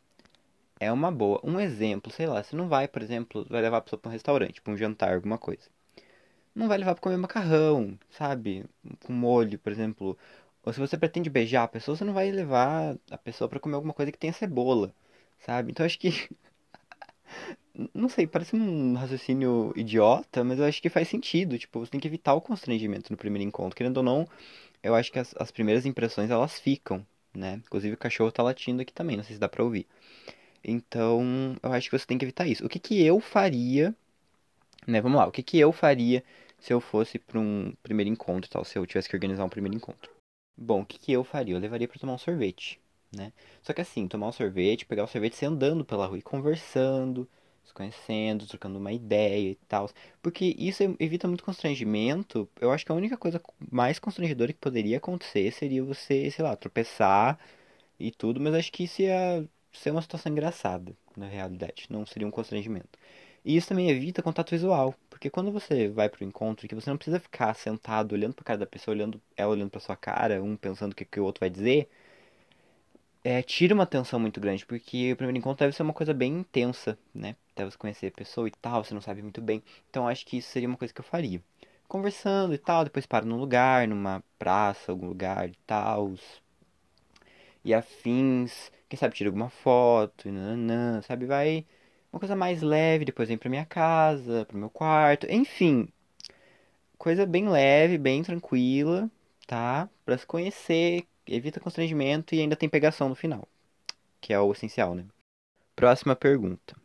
é 0.81 0.91
uma 0.93 1.12
boa. 1.12 1.41
Um 1.44 1.61
exemplo, 1.61 2.12
sei 2.12 2.26
lá, 2.26 2.43
você 2.43 2.56
não 2.56 2.69
vai, 2.69 2.88
por 2.88 3.03
exemplo, 3.03 3.47
vai 3.49 3.62
levar 3.62 3.79
a 3.79 3.81
pessoa 3.83 4.00
para 4.00 4.09
um 4.09 4.12
restaurante, 4.12 4.62
para 4.62 4.73
um 4.73 4.76
jantar, 4.76 5.15
alguma 5.15 5.38
coisa. 5.38 5.69
Não 6.55 6.69
vai 6.69 6.79
levar 6.79 6.94
para 6.94 7.03
comer 7.03 7.17
macarrão, 7.17 7.99
sabe? 8.11 8.65
Com 9.05 9.12
molho, 9.12 9.59
por 9.59 9.73
exemplo. 9.73 10.19
Ou 10.65 10.73
se 10.73 10.81
você 10.81 10.97
pretende 10.99 11.31
beijar 11.31 11.65
a 11.65 11.69
pessoa, 11.69 11.97
você 11.97 12.05
não 12.05 12.12
vai 12.12 12.31
levar 12.31 12.97
a 13.11 13.19
pessoa 13.19 13.49
para 13.49 13.61
comer 13.61 13.77
alguma 13.77 13.95
coisa 13.95 14.12
que 14.12 14.19
tenha 14.19 14.33
cebola, 14.33 14.95
sabe? 15.41 15.71
Então 15.71 15.87
acho 15.87 15.99
que 15.99 16.11
não 17.95 18.09
sei, 18.09 18.27
parece 18.27 18.55
um 18.57 18.95
raciocínio 18.95 19.73
idiota, 19.76 20.45
mas 20.45 20.59
eu 20.59 20.64
acho 20.64 20.83
que 20.83 20.88
faz 20.88 21.09
sentido. 21.09 21.59
Tipo, 21.59 21.81
você 21.81 21.90
tem 21.90 22.00
que 22.00 22.09
evitar 22.09 22.35
o 22.35 22.40
constrangimento 22.40 23.11
no 23.12 23.17
primeiro 23.17 23.47
encontro. 23.49 23.76
Querendo 23.76 23.99
ou 23.99 24.02
não, 24.02 24.29
eu 24.83 24.95
acho 24.95 25.12
que 25.12 25.19
as, 25.19 25.35
as 25.38 25.50
primeiras 25.50 25.87
impressões 25.87 26.31
elas 26.31 26.59
ficam, 26.59 27.07
né? 27.35 27.61
Inclusive 27.67 27.95
o 27.95 27.99
cachorro 27.99 28.33
tá 28.33 28.43
latindo 28.43 28.83
aqui 28.83 28.93
também, 28.93 29.17
não 29.17 29.25
sei 29.25 29.35
se 29.35 29.40
dá 29.40 29.49
pra 29.49 29.64
ouvir. 29.64 29.87
Então, 30.64 31.57
eu 31.62 31.73
acho 31.73 31.90
que 31.90 31.99
você 31.99 32.07
tem 32.07 32.19
que 32.19 32.25
evitar 32.25 32.47
isso. 32.47 32.64
O 32.67 32.69
que, 32.69 32.79
que 32.79 33.02
eu 33.02 33.21
faria, 33.21 33.95
né? 34.87 35.00
Vamos 35.00 35.19
lá, 35.19 35.26
o 35.26 35.33
que, 35.33 35.43
que 35.43 35.59
eu 35.59 35.73
faria 35.73 36.23
se 36.59 36.73
eu 36.73 36.81
fosse 36.81 37.19
para 37.19 37.38
um 37.38 37.73
primeiro 37.83 38.11
encontro 38.11 38.50
tal, 38.50 38.64
se 38.64 38.79
eu 38.79 38.87
tivesse 38.87 39.09
que 39.09 39.17
organizar 39.17 39.45
um 39.45 39.49
primeiro 39.49 39.76
encontro? 39.76 40.20
Bom, 40.57 40.83
o 40.83 40.87
que, 40.87 40.99
que 40.99 41.12
eu 41.12 41.25
faria? 41.25 41.54
Eu 41.54 41.59
levaria 41.59 41.88
para 41.88 41.99
tomar 41.99 42.14
um 42.14 42.19
sorvete, 42.19 42.80
né? 43.14 43.33
Só 43.62 43.73
que 43.73 43.80
assim, 43.80 44.07
tomar 44.07 44.28
um 44.28 44.33
sorvete, 44.33 44.85
pegar 44.87 45.04
o 45.04 45.07
sorvete 45.07 45.33
e 45.35 45.37
sair 45.37 45.49
andando 45.49 45.85
pela 45.85 46.07
rua 46.07 46.19
e 46.19 46.23
conversando, 46.23 47.28
se 47.64 47.73
conhecendo, 47.73 48.47
trocando 48.47 48.78
uma 48.78 48.92
ideia 48.92 49.50
e 49.50 49.54
tal. 49.69 49.88
Porque 50.23 50.54
isso 50.59 50.83
evita 50.99 51.26
muito 51.26 51.42
constrangimento. 51.45 52.49
Eu 52.61 52.71
acho 52.73 52.85
que 52.85 52.92
a 52.92 52.95
única 52.95 53.16
coisa 53.16 53.40
mais 53.71 53.99
constrangedora 53.99 54.52
que 54.52 54.59
poderia 54.59 54.99
acontecer 54.99 55.50
seria 55.52 55.83
você, 55.83 56.30
sei 56.30 56.45
lá, 56.45 56.54
tropeçar 56.57 57.38
e 57.99 58.11
tudo, 58.11 58.40
mas 58.40 58.54
acho 58.54 58.73
que 58.73 58.85
isso 58.85 59.02
ia 59.02 59.47
ser 59.73 59.90
uma 59.90 60.02
situação 60.02 60.33
engraçada, 60.33 60.97
na 61.16 61.26
realidade, 61.28 61.87
não 61.90 62.07
seria 62.07 62.26
um 62.28 62.30
constrangimento. 62.30 62.99
E 63.44 63.56
isso 63.56 63.68
também 63.68 63.90
evita 63.90 64.23
contato 64.23 64.50
visual, 64.50 64.94
porque 65.09 65.30
quando 65.30 65.50
você 65.52 65.88
vai 65.88 66.09
para 66.09 66.23
o 66.25 66.26
encontro, 66.28 66.68
que 66.68 66.75
você 66.75 66.90
não 66.90 66.97
precisa 66.97 67.20
ficar 67.20 67.54
sentado 67.54 68.12
olhando 68.12 68.35
para 68.35 68.44
cara 68.44 68.59
da 68.59 68.66
pessoa, 68.66 68.94
olhando 68.94 69.20
ela 69.37 69.50
olhando 69.52 69.70
para 69.70 69.80
sua 69.80 69.97
cara, 69.97 70.42
um 70.42 70.56
pensando 70.56 70.92
o 70.92 70.94
que, 70.94 71.04
que 71.04 71.20
o 71.20 71.25
outro 71.25 71.40
vai 71.40 71.50
dizer, 71.50 71.88
é, 73.23 73.42
tira 73.42 73.75
uma 73.75 73.85
atenção 73.85 74.18
muito 74.18 74.40
grande, 74.40 74.64
porque 74.66 75.12
o 75.12 75.16
primeiro 75.16 75.38
encontro 75.38 75.61
deve 75.64 75.76
ser 75.76 75.82
uma 75.82 75.92
coisa 75.92 76.14
bem 76.14 76.32
intensa, 76.38 76.99
né? 77.14 77.37
Deve 77.54 77.70
você 77.70 77.78
conhecer 77.78 78.06
a 78.09 78.11
pessoa 78.11 78.49
e 78.49 78.50
tal, 78.50 78.82
você 78.85 78.94
não 78.94 79.00
sabe 79.00 79.23
muito 79.23 79.40
bem. 79.42 79.62
Então 79.90 80.09
acho 80.09 80.25
que 80.26 80.38
isso 80.38 80.49
seria 80.50 80.68
uma 80.68 80.76
coisa 80.78 80.92
que 80.94 81.00
eu 81.00 81.04
faria. 81.04 81.42
Conversando 81.88 82.54
e 82.54 82.59
tal, 82.59 82.85
depois 82.85 83.06
para 83.06 83.26
num 83.26 83.37
lugar, 83.38 83.87
numa 83.88 84.23
praça, 84.38 84.92
algum 84.92 85.06
lugar 85.09 85.49
e 85.50 85.56
tal. 85.66 86.14
E 87.64 87.75
afins 87.75 88.70
quem 88.88 88.99
sabe 88.99 89.14
tira 89.14 89.28
alguma 89.30 89.49
foto, 89.49 90.30
nananã, 90.30 91.00
sabe? 91.02 91.25
Vai 91.26 91.64
uma 92.12 92.19
coisa 92.19 92.35
mais 92.37 92.62
leve, 92.62 93.05
depois 93.05 93.29
vem 93.29 93.38
pra 93.38 93.50
minha 93.50 93.64
casa, 93.64 94.45
pro 94.47 94.59
meu 94.59 94.71
quarto, 94.71 95.26
enfim. 95.31 95.88
Coisa 96.99 97.25
bem 97.25 97.49
leve, 97.49 97.97
bem 97.99 98.23
tranquila, 98.23 99.11
tá? 99.47 99.88
Pra 100.05 100.19
se 100.19 100.26
conhecer, 100.26 101.07
evita 101.26 101.61
constrangimento 101.61 102.35
e 102.35 102.40
ainda 102.40 102.57
tem 102.57 102.69
pegação 102.69 103.09
no 103.09 103.14
final, 103.14 103.49
que 104.21 104.33
é 104.33 104.40
o 104.40 104.52
essencial, 104.52 104.95
né? 104.95 105.05
Próxima 105.76 106.14
pergunta. 106.14 106.76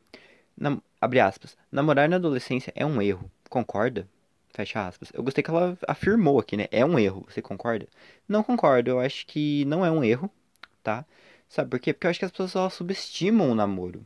Na, 0.58 0.78
abre 1.02 1.20
aspas. 1.20 1.58
Namorar 1.72 2.08
na 2.08 2.16
adolescência 2.16 2.72
é 2.76 2.86
um 2.86 3.02
erro. 3.02 3.30
concorda? 3.50 4.08
Fecha 4.54 4.88
aspas. 4.88 5.12
Eu 5.14 5.22
gostei 5.22 5.44
que 5.44 5.50
ela 5.50 5.78
afirmou 5.86 6.40
aqui, 6.40 6.56
né? 6.56 6.68
É 6.72 6.86
um 6.86 6.98
erro. 6.98 7.26
Você 7.30 7.42
concorda? 7.42 7.88
Não 8.28 8.42
concordo. 8.42 8.90
Eu 8.90 9.00
acho 9.02 9.26
que 9.28 9.66
não 9.66 9.86
é 9.86 9.92
um 9.92 10.02
erro, 10.02 10.32
tá? 10.82 11.06
Sabe 11.50 11.70
por 11.70 11.80
quê? 11.80 11.94
Porque 11.94 12.08
eu 12.08 12.12
acho 12.12 12.20
que 12.20 12.26
as 12.26 12.32
pessoas 12.32 12.56
elas 12.56 12.74
subestimam 12.74 13.52
o 13.52 13.56
namoro, 13.56 14.06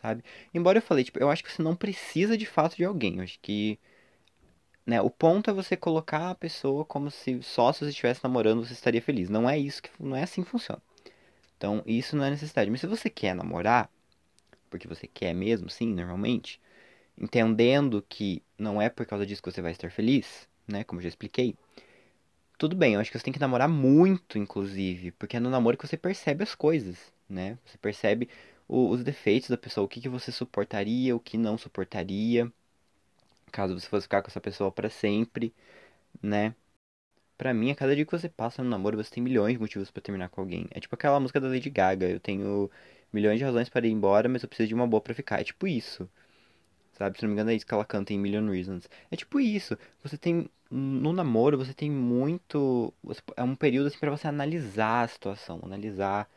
sabe? 0.00 0.24
Embora 0.52 0.78
eu 0.78 0.82
falei, 0.82 1.04
tipo, 1.04 1.18
eu 1.18 1.30
acho 1.30 1.42
que 1.44 1.52
você 1.52 1.62
não 1.62 1.76
precisa 1.76 2.36
de 2.36 2.46
fato 2.46 2.76
de 2.76 2.84
alguém. 2.84 3.16
Eu 3.16 3.24
acho 3.24 3.38
que 3.40 3.78
né, 4.86 5.00
o 5.02 5.10
ponto 5.10 5.50
é 5.50 5.52
você 5.52 5.76
colocar 5.76 6.30
a 6.30 6.34
pessoa 6.34 6.84
como 6.84 7.10
se 7.10 7.42
só 7.42 7.72
se 7.72 7.80
você 7.80 7.90
estivesse 7.90 8.24
namorando 8.24 8.64
você 8.64 8.72
estaria 8.72 9.02
feliz. 9.02 9.28
Não 9.28 9.48
é 9.48 9.58
isso 9.58 9.82
que 9.82 9.90
não 10.00 10.16
é 10.16 10.22
assim 10.22 10.42
que 10.42 10.50
funciona. 10.50 10.80
Então, 11.58 11.82
isso 11.86 12.16
não 12.16 12.24
é 12.24 12.30
necessidade. 12.30 12.70
Mas 12.70 12.80
se 12.80 12.86
você 12.86 13.10
quer 13.10 13.34
namorar, 13.34 13.90
porque 14.70 14.88
você 14.88 15.06
quer 15.06 15.34
mesmo, 15.34 15.68
sim, 15.68 15.92
normalmente, 15.92 16.60
entendendo 17.18 18.04
que 18.08 18.42
não 18.56 18.80
é 18.80 18.88
por 18.88 19.04
causa 19.04 19.26
disso 19.26 19.42
que 19.42 19.50
você 19.50 19.60
vai 19.60 19.72
estar 19.72 19.90
feliz, 19.90 20.48
né? 20.66 20.84
Como 20.84 21.00
eu 21.00 21.02
já 21.02 21.08
expliquei. 21.08 21.54
Tudo 22.56 22.74
bem, 22.74 22.94
eu 22.94 23.00
acho 23.00 23.10
que 23.10 23.18
você 23.18 23.24
tem 23.24 23.32
que 23.32 23.40
namorar 23.40 23.68
muito, 23.68 24.38
inclusive, 24.38 25.12
porque 25.12 25.36
é 25.36 25.40
no 25.40 25.50
namoro 25.50 25.76
que 25.76 25.86
você 25.86 25.96
percebe 25.96 26.42
as 26.42 26.54
coisas, 26.54 27.12
né? 27.28 27.58
Você 27.64 27.78
percebe 27.78 28.28
os 28.68 29.02
defeitos 29.04 29.48
da 29.50 29.56
pessoa, 29.58 29.84
o 29.84 29.88
que, 29.88 30.00
que 30.00 30.08
você 30.08 30.30
suportaria, 30.32 31.16
o 31.16 31.20
que 31.20 31.38
não 31.38 31.58
suportaria, 31.58 32.52
caso 33.52 33.78
você 33.78 33.88
fosse 33.88 34.04
ficar 34.04 34.22
com 34.22 34.28
essa 34.28 34.40
pessoa 34.40 34.70
para 34.72 34.90
sempre, 34.90 35.54
né? 36.22 36.54
Pra 37.38 37.54
mim, 37.54 37.70
a 37.70 37.74
cada 37.76 37.94
dia 37.96 38.04
que 38.06 38.12
você 38.12 38.28
passa 38.28 38.62
no 38.64 38.70
namoro, 38.70 38.96
você 38.96 39.10
tem 39.10 39.22
milhões 39.22 39.54
de 39.54 39.60
motivos 39.60 39.90
para 39.90 40.02
terminar 40.02 40.28
com 40.30 40.40
alguém. 40.40 40.66
É 40.72 40.80
tipo 40.80 40.94
aquela 40.94 41.20
música 41.20 41.40
da 41.40 41.48
Lady 41.48 41.70
Gaga, 41.70 42.08
eu 42.08 42.20
tenho 42.20 42.70
milhões 43.12 43.38
de 43.38 43.44
razões 43.44 43.68
para 43.68 43.86
ir 43.86 43.92
embora, 43.92 44.28
mas 44.28 44.42
eu 44.42 44.48
preciso 44.48 44.68
de 44.68 44.74
uma 44.74 44.86
boa 44.86 45.00
para 45.00 45.14
ficar. 45.14 45.40
É 45.40 45.44
tipo 45.44 45.66
isso. 45.66 46.08
Sabe? 46.94 47.18
Se 47.18 47.24
não 47.24 47.30
me 47.30 47.34
engano 47.34 47.50
é 47.50 47.54
isso 47.54 47.66
que 47.66 47.74
ela 47.74 47.84
canta 47.84 48.12
em 48.12 48.18
Million 48.18 48.48
Reasons. 48.50 48.88
É 49.10 49.16
tipo 49.16 49.40
isso. 49.40 49.78
Você 50.02 50.18
tem. 50.18 50.50
No 50.70 51.12
namoro, 51.12 51.56
você 51.56 51.72
tem 51.72 51.90
muito. 51.90 52.92
É 53.36 53.42
um 53.42 53.54
período 53.56 53.86
assim 53.86 53.98
para 53.98 54.10
você 54.10 54.26
analisar 54.28 55.04
a 55.04 55.08
situação, 55.08 55.60
analisar 55.62 56.28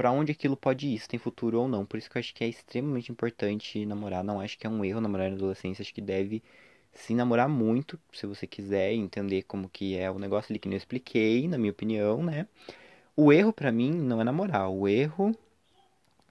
para 0.00 0.10
onde 0.10 0.32
aquilo 0.32 0.56
pode 0.56 0.86
ir, 0.86 0.98
se 0.98 1.06
tem 1.06 1.20
futuro 1.20 1.60
ou 1.60 1.68
não. 1.68 1.84
Por 1.84 1.98
isso 1.98 2.08
que 2.08 2.16
eu 2.16 2.20
acho 2.20 2.34
que 2.34 2.42
é 2.42 2.48
extremamente 2.48 3.12
importante 3.12 3.84
namorar. 3.84 4.24
Não 4.24 4.40
acho 4.40 4.58
que 4.58 4.66
é 4.66 4.70
um 4.70 4.82
erro 4.82 4.98
namorar 4.98 5.28
na 5.28 5.36
adolescência. 5.36 5.82
Acho 5.82 5.92
que 5.92 6.00
deve 6.00 6.42
se 6.94 7.14
namorar 7.14 7.50
muito, 7.50 8.00
se 8.10 8.26
você 8.26 8.46
quiser 8.46 8.94
entender 8.94 9.42
como 9.42 9.68
que 9.68 9.98
é 9.98 10.10
o 10.10 10.18
negócio 10.18 10.50
ali 10.50 10.58
que 10.58 10.66
eu 10.66 10.72
expliquei, 10.72 11.46
na 11.46 11.58
minha 11.58 11.70
opinião, 11.70 12.22
né? 12.22 12.48
O 13.14 13.30
erro 13.30 13.52
para 13.52 13.70
mim 13.70 13.92
não 13.92 14.22
é 14.22 14.24
namorar. 14.24 14.70
O 14.70 14.88
erro 14.88 15.36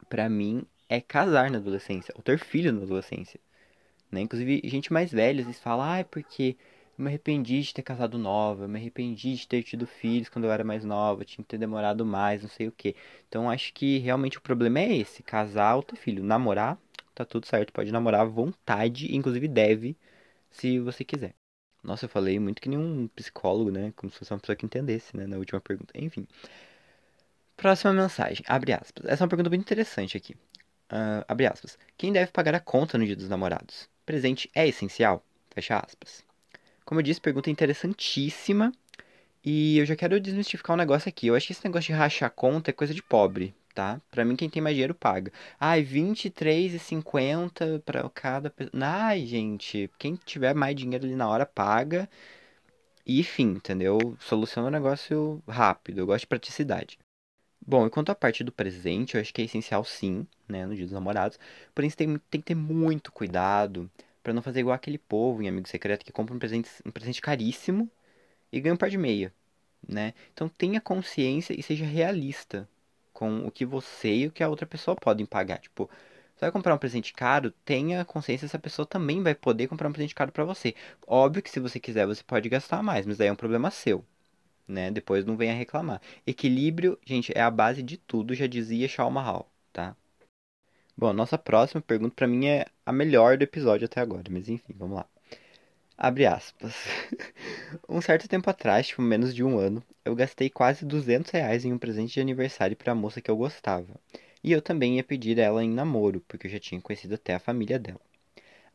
para 0.09 0.27
mim 0.27 0.63
é 0.89 0.99
casar 0.99 1.51
na 1.51 1.59
adolescência, 1.59 2.11
ou 2.17 2.23
ter 2.23 2.39
filho 2.39 2.73
na 2.73 2.81
adolescência. 2.81 3.39
Né? 4.11 4.21
Inclusive, 4.21 4.61
gente 4.63 4.91
mais 4.91 5.11
velha 5.11 5.41
às 5.41 5.45
vezes 5.45 5.61
fala, 5.61 5.93
ah, 5.93 5.99
é 5.99 6.03
porque 6.03 6.57
eu 6.99 7.03
me 7.03 7.09
arrependi 7.09 7.61
de 7.61 7.73
ter 7.73 7.81
casado 7.81 8.17
nova, 8.17 8.65
eu 8.65 8.69
me 8.69 8.77
arrependi 8.77 9.35
de 9.35 9.47
ter 9.47 9.63
tido 9.63 9.87
filhos 9.87 10.27
quando 10.27 10.45
eu 10.45 10.51
era 10.51 10.65
mais 10.65 10.83
nova, 10.83 11.23
tinha 11.23 11.43
que 11.43 11.49
ter 11.49 11.57
demorado 11.57 12.05
mais, 12.05 12.41
não 12.41 12.49
sei 12.49 12.67
o 12.67 12.71
que. 12.73 12.95
Então 13.29 13.49
acho 13.49 13.73
que 13.73 13.99
realmente 13.99 14.37
o 14.37 14.41
problema 14.41 14.79
é 14.79 14.97
esse, 14.97 15.23
casar 15.23 15.75
ou 15.75 15.83
ter 15.83 15.95
filho. 15.95 16.23
Namorar, 16.23 16.77
tá 17.15 17.23
tudo 17.25 17.45
certo, 17.47 17.71
pode 17.71 17.91
namorar 17.91 18.21
à 18.21 18.25
vontade, 18.25 19.15
inclusive 19.15 19.47
deve, 19.47 19.97
se 20.51 20.79
você 20.79 21.05
quiser. 21.05 21.33
Nossa, 21.83 22.05
eu 22.05 22.09
falei 22.09 22.37
muito 22.39 22.61
que 22.61 22.67
nenhum 22.69 23.07
psicólogo, 23.15 23.71
né? 23.71 23.93
Como 23.95 24.11
se 24.11 24.19
fosse 24.19 24.33
uma 24.33 24.39
pessoa 24.39 24.55
que 24.55 24.65
entendesse, 24.65 25.15
né? 25.15 25.25
Na 25.25 25.37
última 25.37 25.61
pergunta. 25.61 25.93
Enfim. 25.95 26.27
Próxima 27.55 27.93
mensagem. 27.93 28.43
Abre 28.47 28.73
aspas. 28.73 29.05
Essa 29.05 29.23
é 29.23 29.25
uma 29.25 29.29
pergunta 29.29 29.49
bem 29.49 29.59
interessante 29.59 30.17
aqui. 30.17 30.33
Uh, 30.91 31.23
abre 31.27 31.45
aspas. 31.47 31.77
Quem 31.97 32.11
deve 32.11 32.31
pagar 32.31 32.55
a 32.55 32.59
conta 32.59 32.97
no 32.97 33.05
dia 33.05 33.15
dos 33.15 33.29
namorados? 33.29 33.89
presente 34.05 34.49
é 34.53 34.67
essencial? 34.67 35.23
Fecha 35.51 35.77
aspas. 35.77 36.28
Como 36.89 36.99
eu 37.01 37.03
disse, 37.03 37.21
pergunta 37.21 37.51
interessantíssima. 37.51 38.71
E 39.45 39.77
eu 39.77 39.85
já 39.85 39.95
quero 39.95 40.19
desmistificar 40.19 40.73
um 40.73 40.77
negócio 40.77 41.07
aqui. 41.07 41.27
Eu 41.27 41.35
acho 41.35 41.45
que 41.45 41.53
esse 41.53 41.63
negócio 41.63 41.85
de 41.85 41.93
rachar 41.93 42.31
conta 42.31 42.71
é 42.71 42.73
coisa 42.73 42.95
de 42.95 43.03
pobre, 43.03 43.53
tá? 43.75 44.01
Pra 44.09 44.25
mim, 44.25 44.35
quem 44.35 44.49
tem 44.49 44.59
mais 44.59 44.73
dinheiro 44.73 44.95
paga. 44.95 45.31
Ai, 45.59 45.81
R$23,50 45.81 47.79
pra 47.85 48.09
cada 48.09 48.49
pessoa. 48.49 48.71
Ai, 48.83 49.23
gente, 49.27 49.87
quem 49.99 50.15
tiver 50.15 50.55
mais 50.55 50.75
dinheiro 50.75 51.05
ali 51.05 51.15
na 51.15 51.29
hora 51.29 51.45
paga. 51.45 52.09
E 53.05 53.19
enfim, 53.19 53.49
entendeu? 53.49 54.17
Soluciona 54.19 54.69
o 54.69 54.71
negócio 54.71 55.43
rápido. 55.47 55.99
Eu 55.99 56.07
gosto 56.07 56.21
de 56.21 56.27
praticidade. 56.27 56.97
Bom, 57.63 57.85
e 57.85 57.89
quanto 57.91 58.09
à 58.11 58.15
parte 58.15 58.43
do 58.43 58.51
presente, 58.51 59.13
eu 59.13 59.21
acho 59.21 59.31
que 59.31 59.43
é 59.43 59.45
essencial 59.45 59.85
sim, 59.85 60.25
né, 60.47 60.65
no 60.65 60.75
dia 60.75 60.85
dos 60.85 60.93
namorados. 60.93 61.37
Porém, 61.75 61.87
você 61.87 61.97
tem, 61.97 62.17
tem 62.31 62.41
que 62.41 62.47
ter 62.47 62.55
muito 62.55 63.11
cuidado 63.11 63.87
para 64.23 64.33
não 64.33 64.41
fazer 64.41 64.61
igual 64.61 64.75
aquele 64.75 64.97
povo 64.97 65.41
em 65.41 65.47
Amigo 65.47 65.67
Secreto 65.67 66.05
que 66.05 66.11
compra 66.11 66.35
um 66.35 66.39
presente, 66.39 66.69
um 66.85 66.91
presente 66.91 67.21
caríssimo 67.21 67.89
e 68.51 68.59
ganha 68.59 68.73
um 68.75 68.77
par 68.77 68.89
de 68.89 68.97
meia, 68.97 69.33
né? 69.87 70.13
Então 70.33 70.49
tenha 70.49 70.81
consciência 70.81 71.57
e 71.57 71.63
seja 71.63 71.85
realista 71.85 72.67
com 73.13 73.45
o 73.47 73.51
que 73.51 73.65
você 73.65 74.15
e 74.15 74.27
o 74.27 74.31
que 74.31 74.43
a 74.43 74.49
outra 74.49 74.65
pessoa 74.65 74.95
podem 74.95 75.25
pagar. 75.25 75.59
Tipo, 75.59 75.89
você 76.35 76.41
vai 76.45 76.51
comprar 76.51 76.75
um 76.75 76.77
presente 76.77 77.13
caro, 77.13 77.51
tenha 77.65 78.05
consciência 78.05 78.47
se 78.47 78.55
a 78.55 78.59
pessoa 78.59 78.85
também 78.85 79.21
vai 79.23 79.35
poder 79.35 79.67
comprar 79.67 79.89
um 79.89 79.93
presente 79.93 80.15
caro 80.15 80.31
para 80.31 80.45
você. 80.45 80.75
Óbvio 81.07 81.43
que 81.43 81.49
se 81.49 81.59
você 81.59 81.79
quiser, 81.79 82.07
você 82.07 82.23
pode 82.23 82.47
gastar 82.49 82.81
mais, 82.83 83.05
mas 83.05 83.17
daí 83.17 83.27
é 83.27 83.31
um 83.31 83.35
problema 83.35 83.71
seu 83.71 84.05
né? 84.69 84.91
Depois 84.91 85.25
não 85.25 85.35
venha 85.35 85.53
reclamar. 85.53 86.01
Equilíbrio, 86.25 86.97
gente, 87.05 87.33
é 87.35 87.41
a 87.41 87.51
base 87.51 87.81
de 87.81 87.97
tudo, 87.97 88.35
já 88.35 88.47
dizia 88.47 88.87
Shaw 88.87 89.09
Mahal, 89.09 89.51
tá? 89.73 89.95
Bom, 90.95 91.13
nossa 91.13 91.37
próxima 91.37 91.81
pergunta 91.81 92.13
para 92.15 92.27
mim 92.27 92.47
é 92.47 92.65
a 92.89 92.91
melhor 92.91 93.37
do 93.37 93.43
episódio 93.43 93.85
até 93.85 94.01
agora, 94.01 94.23
mas 94.31 94.49
enfim, 94.49 94.73
vamos 94.75 94.95
lá. 94.95 95.05
Abre 95.95 96.25
aspas. 96.25 96.73
um 97.87 98.01
certo 98.01 98.27
tempo 98.27 98.49
atrás, 98.49 98.87
tipo 98.87 99.03
menos 99.03 99.35
de 99.35 99.43
um 99.43 99.59
ano, 99.59 99.83
eu 100.03 100.15
gastei 100.15 100.49
quase 100.49 100.83
200 100.83 101.29
reais 101.29 101.63
em 101.63 101.71
um 101.71 101.77
presente 101.77 102.15
de 102.15 102.19
aniversário 102.19 102.75
para 102.75 102.91
a 102.91 102.95
moça 102.95 103.21
que 103.21 103.29
eu 103.29 103.37
gostava. 103.37 103.93
E 104.43 104.51
eu 104.51 104.59
também 104.59 104.95
ia 104.97 105.03
pedir 105.03 105.37
ela 105.37 105.63
em 105.63 105.69
namoro, 105.69 106.19
porque 106.27 106.47
eu 106.47 106.51
já 106.51 106.59
tinha 106.59 106.81
conhecido 106.81 107.13
até 107.13 107.35
a 107.35 107.39
família 107.39 107.77
dela. 107.77 108.01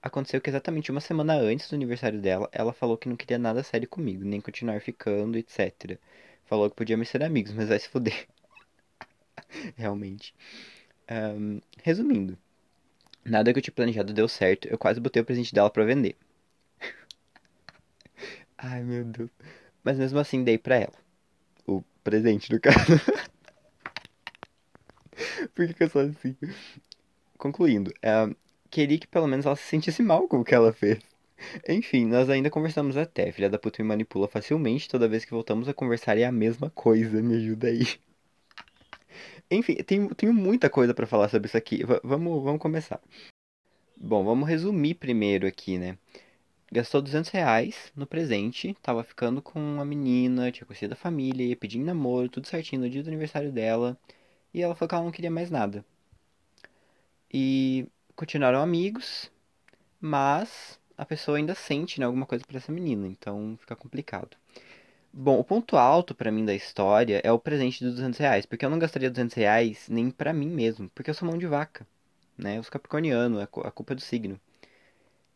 Aconteceu 0.00 0.40
que 0.40 0.49
exatamente 0.49 0.92
uma 0.92 1.00
semana 1.00 1.35
antes 1.35 1.68
do 1.68 1.75
aniversário 1.75 2.21
dela, 2.21 2.49
ela 2.52 2.73
falou 2.73 2.97
que 2.97 3.09
não 3.09 3.16
queria 3.16 3.38
nada 3.38 3.64
sério 3.64 3.88
comigo, 3.88 4.25
nem 4.25 4.40
continuar 4.40 4.80
ficando, 4.80 5.37
etc. 5.37 5.99
Falou 6.44 6.71
que 6.71 6.76
podíamos 6.76 7.09
ser 7.09 7.25
amigos, 7.25 7.52
mas 7.52 7.68
vai 7.68 7.80
se 7.80 7.88
fuder. 7.88 8.28
Realmente. 9.76 10.33
Um, 11.11 11.61
resumindo, 11.83 12.38
nada 13.25 13.52
que 13.52 13.59
eu 13.59 13.62
tinha 13.62 13.75
planejado 13.75 14.12
deu 14.12 14.28
certo, 14.28 14.66
eu 14.69 14.78
quase 14.78 15.00
botei 15.00 15.23
o 15.23 15.25
presente 15.25 15.54
dela 15.54 15.71
pra 15.71 15.85
vender. 15.85 16.16
Ai 18.59 18.83
meu 18.83 19.04
Deus. 19.04 19.31
Mas 19.83 19.99
mesmo 19.99 20.19
assim 20.19 20.43
dei 20.45 20.59
pra 20.59 20.76
ela. 20.76 20.95
O 21.66 21.83
presente, 22.02 22.52
no 22.52 22.61
caso. 22.61 23.00
Por 25.54 25.66
que, 25.66 25.75
que 25.75 25.83
eu 25.85 25.90
sou 25.90 26.02
assim? 26.02 26.37
Concluindo, 27.38 27.93
um, 28.04 28.35
queria 28.71 28.99
que 28.99 29.07
pelo 29.07 29.26
menos 29.26 29.47
ela 29.47 29.57
se 29.57 29.64
sentisse 29.64 30.02
mal 30.02 30.26
com 30.28 30.40
o 30.40 30.45
que 30.45 30.54
ela 30.54 30.73
fez. 30.73 30.99
Enfim, 31.69 32.07
nós 32.07 32.31
ainda 32.31 32.50
conversamos 32.50 32.97
até. 32.97 33.31
Filha 33.33 33.50
da 33.50 33.59
puta 33.59 33.83
me 33.83 33.88
manipula 33.88 34.28
facilmente. 34.28 34.88
Toda 34.88 35.09
vez 35.09 35.25
que 35.25 35.33
voltamos 35.33 35.69
a 35.69 35.75
conversar 35.75 36.16
é 36.19 36.25
a 36.25 36.33
mesma 36.33 36.71
coisa. 36.71 37.21
Me 37.23 37.37
ajuda 37.37 37.69
aí. 37.69 37.87
Enfim, 39.50 39.74
tenho, 39.76 40.14
tenho 40.14 40.32
muita 40.32 40.70
coisa 40.70 40.94
para 40.94 41.06
falar 41.06 41.28
sobre 41.28 41.48
isso 41.48 41.56
aqui. 41.56 41.84
V 41.84 42.00
vamos, 42.02 42.42
vamos 42.42 42.60
começar. 42.60 43.00
Bom, 43.96 44.24
vamos 44.24 44.48
resumir 44.48 44.94
primeiro 44.94 45.46
aqui, 45.46 45.78
né? 45.78 45.98
Gastou 46.72 47.00
200 47.00 47.30
reais 47.30 47.92
no 47.94 48.06
presente, 48.06 48.74
tava 48.82 49.04
ficando 49.04 49.40
com 49.40 49.60
uma 49.60 49.84
menina, 49.84 50.50
tinha 50.50 50.66
conhecido 50.66 50.94
a 50.94 50.96
família, 50.96 51.46
ia 51.46 51.56
pedir 51.56 51.78
namoro, 51.78 52.28
tudo 52.28 52.46
certinho 52.48 52.82
no 52.82 52.90
dia 52.90 53.02
do 53.02 53.08
aniversário 53.08 53.52
dela. 53.52 53.96
E 54.52 54.62
ela 54.62 54.74
falou 54.74 54.88
que 54.88 54.94
ela 54.94 55.04
não 55.04 55.12
queria 55.12 55.30
mais 55.30 55.50
nada. 55.50 55.84
E 57.32 57.86
continuaram 58.16 58.60
amigos, 58.60 59.30
mas 60.00 60.78
a 60.96 61.04
pessoa 61.04 61.36
ainda 61.36 61.54
sente 61.54 62.00
né, 62.00 62.06
alguma 62.06 62.26
coisa 62.26 62.44
por 62.44 62.56
essa 62.56 62.72
menina, 62.72 63.06
então 63.06 63.56
fica 63.60 63.76
complicado. 63.76 64.36
Bom, 65.16 65.38
o 65.38 65.44
ponto 65.44 65.76
alto 65.76 66.12
para 66.14 66.33
mim 66.33 66.44
da 66.44 66.54
história 66.54 67.21
é 67.23 67.30
o 67.30 67.38
presente 67.38 67.85
dos 67.85 67.94
200 67.94 68.18
reais, 68.18 68.44
porque 68.47 68.64
eu 68.64 68.71
não 68.71 68.80
gastaria 68.80 69.09
200 69.09 69.35
reais 69.35 69.88
nem 69.88 70.11
para 70.11 70.33
mim 70.33 70.49
mesmo, 70.49 70.90
porque 70.90 71.09
eu 71.09 71.14
sou 71.14 71.28
mão 71.28 71.38
de 71.38 71.47
vaca, 71.47 71.87
né? 72.37 72.59
Eu 72.59 72.62
sou 72.64 72.73
capricorniano, 72.73 73.40
a 73.40 73.47
culpa 73.47 73.92
é 73.92 73.94
do 73.94 74.00
signo. 74.02 74.40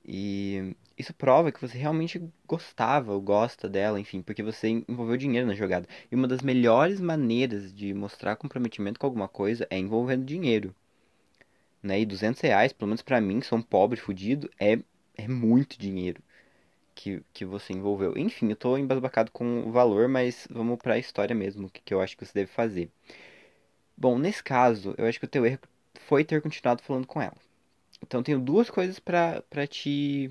E 0.04 0.74
isso 0.96 1.14
prova 1.14 1.52
que 1.52 1.60
você 1.60 1.78
realmente 1.78 2.20
gostava 2.46 3.12
ou 3.12 3.20
gosta 3.20 3.68
dela, 3.68 4.00
enfim, 4.00 4.20
porque 4.20 4.42
você 4.42 4.68
envolveu 4.88 5.16
dinheiro 5.16 5.46
na 5.46 5.54
jogada. 5.54 5.86
E 6.10 6.14
uma 6.16 6.26
das 6.26 6.42
melhores 6.42 7.00
maneiras 7.00 7.72
de 7.72 7.94
mostrar 7.94 8.34
comprometimento 8.36 8.98
com 8.98 9.06
alguma 9.06 9.28
coisa 9.28 9.66
é 9.70 9.78
envolvendo 9.78 10.24
dinheiro 10.24 10.74
né? 11.82 12.00
E 12.00 12.06
200 12.06 12.40
reais, 12.40 12.72
pelo 12.72 12.88
menos 12.88 13.02
para 13.02 13.20
mim, 13.20 13.40
sou 13.40 13.58
um 13.58 13.62
pobre 13.62 13.98
fudido, 13.98 14.50
é, 14.58 14.78
é 15.16 15.28
muito 15.28 15.78
dinheiro 15.78 16.22
que, 16.98 17.22
que 17.32 17.44
você 17.44 17.72
envolveu. 17.72 18.18
Enfim, 18.18 18.50
eu 18.50 18.56
tô 18.56 18.76
embasbacado 18.76 19.30
com 19.30 19.60
o 19.60 19.70
valor, 19.70 20.08
mas 20.08 20.48
vamos 20.50 20.78
para 20.78 20.94
a 20.94 20.98
história 20.98 21.34
mesmo, 21.34 21.68
o 21.68 21.70
que, 21.70 21.80
que 21.80 21.94
eu 21.94 22.00
acho 22.00 22.16
que 22.16 22.26
você 22.26 22.32
deve 22.34 22.50
fazer. 22.50 22.90
Bom, 23.96 24.18
nesse 24.18 24.42
caso, 24.42 24.94
eu 24.98 25.06
acho 25.06 25.18
que 25.18 25.24
o 25.24 25.28
teu 25.28 25.46
erro 25.46 25.60
foi 26.06 26.24
ter 26.24 26.42
continuado 26.42 26.82
falando 26.82 27.06
com 27.06 27.22
ela. 27.22 27.36
Então, 28.02 28.22
tenho 28.22 28.40
duas 28.40 28.68
coisas 28.68 28.98
para 28.98 29.66
te 29.68 30.30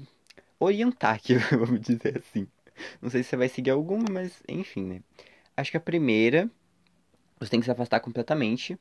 orientar 0.60 1.16
aqui, 1.16 1.36
vamos 1.56 1.82
dizer 1.82 2.18
assim. 2.18 2.48
Não 3.02 3.10
sei 3.10 3.24
se 3.24 3.30
você 3.30 3.38
vai 3.38 3.50
seguir 3.50 3.72
alguma, 3.72 4.06
mas 4.12 4.44
enfim, 4.48 4.84
né? 4.84 5.02
Acho 5.56 5.72
que 5.72 5.78
a 5.78 5.82
primeira, 5.82 6.50
você 7.40 7.50
tem 7.50 7.60
que 7.60 7.66
se 7.66 7.72
afastar 7.72 8.00
completamente, 8.02 8.78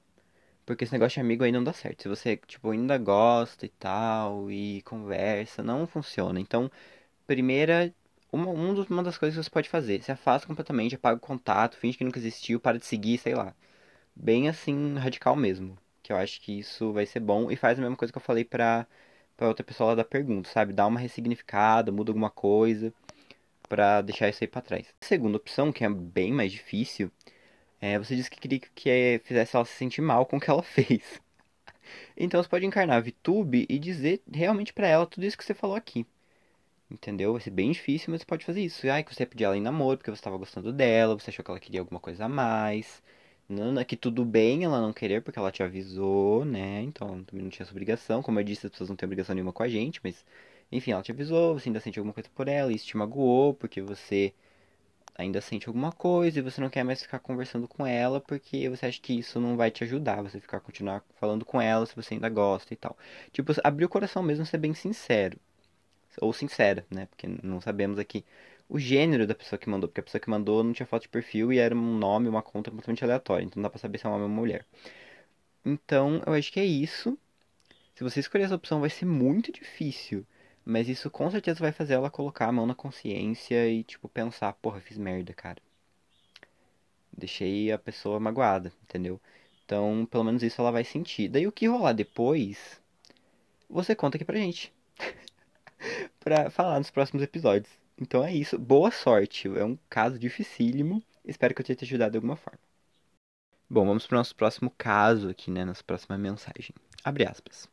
porque 0.66 0.84
esse 0.84 0.92
negócio 0.92 1.14
de 1.14 1.20
amigo 1.20 1.44
aí 1.44 1.52
não 1.52 1.64
dá 1.64 1.72
certo. 1.72 2.02
Se 2.02 2.08
você, 2.08 2.36
tipo, 2.36 2.70
ainda 2.70 2.98
gosta 2.98 3.64
e 3.64 3.68
tal, 3.68 4.50
e 4.50 4.82
conversa, 4.82 5.62
não 5.62 5.86
funciona. 5.86 6.40
Então, 6.40 6.70
primeira, 7.26 7.94
uma, 8.32 8.48
uma 8.50 9.02
das 9.02 9.18
coisas 9.18 9.36
que 9.36 9.44
você 9.44 9.50
pode 9.50 9.68
fazer, 9.68 10.02
se 10.02 10.12
afasta 10.12 10.46
completamente, 10.46 10.94
apaga 10.94 11.16
o 11.16 11.20
contato, 11.20 11.76
finge 11.76 11.98
que 11.98 12.04
nunca 12.04 12.18
existiu, 12.18 12.60
para 12.60 12.78
de 12.78 12.86
seguir, 12.86 13.18
sei 13.18 13.34
lá. 13.34 13.54
Bem 14.14 14.48
assim, 14.48 14.94
radical 14.96 15.36
mesmo. 15.36 15.78
Que 16.02 16.12
eu 16.12 16.16
acho 16.16 16.40
que 16.40 16.60
isso 16.60 16.92
vai 16.92 17.06
ser 17.06 17.20
bom 17.20 17.50
e 17.50 17.56
faz 17.56 17.78
a 17.78 17.82
mesma 17.82 17.96
coisa 17.96 18.12
que 18.12 18.18
eu 18.18 18.22
falei 18.22 18.44
pra, 18.44 18.86
pra 19.36 19.48
outra 19.48 19.64
pessoa 19.64 19.90
lá 19.90 19.96
da 19.96 20.04
pergunta, 20.04 20.50
sabe? 20.50 20.72
Dá 20.72 20.86
uma 20.86 21.00
ressignificada, 21.00 21.92
muda 21.92 22.10
alguma 22.12 22.30
coisa 22.30 22.92
para 23.68 24.02
deixar 24.02 24.28
isso 24.28 24.42
aí 24.44 24.48
pra 24.48 24.62
trás. 24.62 24.86
A 25.00 25.04
segunda 25.04 25.36
opção, 25.36 25.72
que 25.72 25.84
é 25.84 25.88
bem 25.90 26.32
mais 26.32 26.52
difícil, 26.52 27.10
é 27.80 27.98
você 27.98 28.16
disse 28.16 28.30
que 28.30 28.40
queria 28.40 28.60
que 28.60 29.20
fizesse 29.24 29.56
ela 29.56 29.64
se 29.64 29.74
sentir 29.74 30.00
mal 30.02 30.26
com 30.26 30.38
o 30.38 30.40
que 30.40 30.50
ela 30.50 30.62
fez. 30.64 31.20
Então 32.16 32.42
você 32.42 32.48
pode 32.48 32.66
encarnar 32.66 32.96
a 32.96 33.00
VTube 33.00 33.66
e 33.68 33.78
dizer 33.78 34.22
realmente 34.32 34.72
para 34.72 34.88
ela 34.88 35.06
tudo 35.06 35.26
isso 35.26 35.36
que 35.38 35.44
você 35.44 35.54
falou 35.54 35.76
aqui. 35.76 36.06
Entendeu? 36.90 37.32
Vai 37.32 37.40
ser 37.42 37.50
bem 37.50 37.72
difícil, 37.72 38.10
mas 38.12 38.20
você 38.20 38.26
pode 38.26 38.44
fazer 38.44 38.60
isso. 38.60 38.88
Ai, 38.88 39.02
que 39.02 39.14
você 39.14 39.26
pediu 39.26 39.46
ela 39.46 39.56
em 39.56 39.60
namoro 39.60 39.98
porque 39.98 40.10
você 40.10 40.18
estava 40.18 40.36
gostando 40.36 40.72
dela, 40.72 41.14
você 41.18 41.30
achou 41.30 41.44
que 41.44 41.50
ela 41.50 41.60
queria 41.60 41.80
alguma 41.80 42.00
coisa 42.00 42.24
a 42.26 42.28
mais. 42.28 43.02
Não, 43.48 43.82
que 43.84 43.96
tudo 43.96 44.24
bem 44.24 44.64
ela 44.64 44.80
não 44.80 44.92
querer 44.92 45.22
porque 45.22 45.38
ela 45.38 45.50
te 45.52 45.62
avisou, 45.62 46.44
né? 46.44 46.82
Então 46.82 47.22
também 47.24 47.42
não 47.44 47.50
tinha 47.50 47.64
essa 47.64 47.72
obrigação. 47.72 48.22
Como 48.22 48.38
eu 48.40 48.44
disse, 48.44 48.66
as 48.66 48.72
pessoas 48.72 48.88
não 48.90 48.96
têm 48.96 49.06
obrigação 49.06 49.34
nenhuma 49.34 49.52
com 49.52 49.62
a 49.62 49.68
gente, 49.68 50.00
mas 50.02 50.24
enfim, 50.70 50.92
ela 50.92 51.02
te 51.02 51.12
avisou, 51.12 51.54
você 51.58 51.68
ainda 51.68 51.80
sente 51.80 51.98
alguma 51.98 52.12
coisa 52.14 52.28
por 52.34 52.48
ela, 52.48 52.72
isso 52.72 52.86
te 52.86 52.96
magoou 52.96 53.54
porque 53.54 53.80
você 53.82 54.32
ainda 55.16 55.40
sente 55.40 55.68
alguma 55.68 55.92
coisa 55.92 56.38
e 56.38 56.42
você 56.42 56.60
não 56.60 56.70
quer 56.70 56.84
mais 56.84 57.02
ficar 57.02 57.18
conversando 57.20 57.68
com 57.68 57.86
ela 57.86 58.20
porque 58.20 58.68
você 58.68 58.86
acha 58.86 59.00
que 59.00 59.14
isso 59.18 59.40
não 59.40 59.56
vai 59.56 59.70
te 59.70 59.84
ajudar, 59.84 60.22
você 60.22 60.40
ficar 60.40 60.60
continuar 60.60 61.04
falando 61.20 61.44
com 61.44 61.60
ela 61.60 61.86
se 61.86 61.96
você 61.96 62.14
ainda 62.14 62.28
gosta 62.28 62.72
e 62.74 62.76
tal. 62.76 62.96
Tipo, 63.32 63.52
abrir 63.64 63.84
o 63.86 63.88
coração 63.88 64.22
mesmo, 64.22 64.46
ser 64.46 64.58
bem 64.58 64.74
sincero. 64.74 65.38
Ou 66.20 66.32
sincera, 66.32 66.86
né? 66.90 67.06
Porque 67.06 67.26
não 67.42 67.60
sabemos 67.60 67.98
aqui 67.98 68.24
o 68.68 68.78
gênero 68.78 69.26
da 69.26 69.34
pessoa 69.34 69.58
que 69.58 69.68
mandou, 69.68 69.88
porque 69.88 70.00
a 70.00 70.04
pessoa 70.04 70.20
que 70.20 70.30
mandou 70.30 70.64
não 70.64 70.72
tinha 70.72 70.86
foto 70.86 71.02
de 71.02 71.08
perfil 71.08 71.52
e 71.52 71.58
era 71.58 71.74
um 71.74 71.98
nome, 71.98 72.28
uma 72.28 72.42
conta 72.42 72.70
completamente 72.70 73.04
aleatória, 73.04 73.44
então 73.44 73.60
não 73.60 73.62
dá 73.62 73.70
pra 73.70 73.78
saber 73.78 73.98
se 73.98 74.06
é 74.06 74.08
um 74.08 74.12
homem 74.12 74.24
ou 74.24 74.28
uma 74.28 74.36
mulher. 74.40 74.64
Então, 75.64 76.22
eu 76.26 76.32
acho 76.32 76.52
que 76.52 76.60
é 76.60 76.64
isso. 76.64 77.18
Se 77.94 78.04
você 78.04 78.20
escolher 78.20 78.44
essa 78.44 78.54
opção, 78.54 78.80
vai 78.80 78.90
ser 78.90 79.04
muito 79.06 79.52
difícil. 79.52 80.26
Mas 80.64 80.88
isso 80.88 81.10
com 81.10 81.30
certeza 81.30 81.60
vai 81.60 81.72
fazer 81.72 81.94
ela 81.94 82.10
colocar 82.10 82.46
a 82.48 82.52
mão 82.52 82.66
na 82.66 82.74
consciência 82.74 83.68
e, 83.68 83.84
tipo, 83.84 84.08
pensar, 84.08 84.52
porra, 84.54 84.80
fiz 84.80 84.98
merda, 84.98 85.32
cara. 85.32 85.62
Deixei 87.16 87.72
a 87.72 87.78
pessoa 87.78 88.20
magoada, 88.20 88.72
entendeu? 88.82 89.20
Então, 89.64 90.06
pelo 90.10 90.24
menos 90.24 90.42
isso 90.42 90.60
ela 90.60 90.70
vai 90.70 90.84
sentir. 90.84 91.28
Daí 91.28 91.46
o 91.46 91.52
que 91.52 91.66
rolar 91.66 91.92
depois, 91.92 92.80
você 93.68 93.94
conta 93.94 94.16
aqui 94.16 94.24
pra 94.24 94.36
gente. 94.36 94.72
pra 96.20 96.50
falar 96.50 96.78
nos 96.78 96.90
próximos 96.90 97.22
episódios. 97.22 97.70
Então 97.98 98.24
é 98.24 98.32
isso. 98.32 98.58
Boa 98.58 98.90
sorte. 98.90 99.48
É 99.48 99.64
um 99.64 99.78
caso 99.88 100.18
dificílimo. 100.18 101.02
Espero 101.24 101.54
que 101.54 101.60
eu 101.60 101.66
tenha 101.66 101.76
te 101.76 101.84
ajudado 101.84 102.12
de 102.12 102.18
alguma 102.18 102.36
forma. 102.36 102.58
Bom, 103.68 103.84
vamos 103.84 104.06
pro 104.06 104.16
nosso 104.16 104.34
próximo 104.34 104.70
caso 104.76 105.28
aqui, 105.28 105.50
né? 105.50 105.64
Nossa 105.64 105.82
próxima 105.82 106.16
mensagem. 106.16 106.74
Abre 107.02 107.26
aspas. 107.26 107.68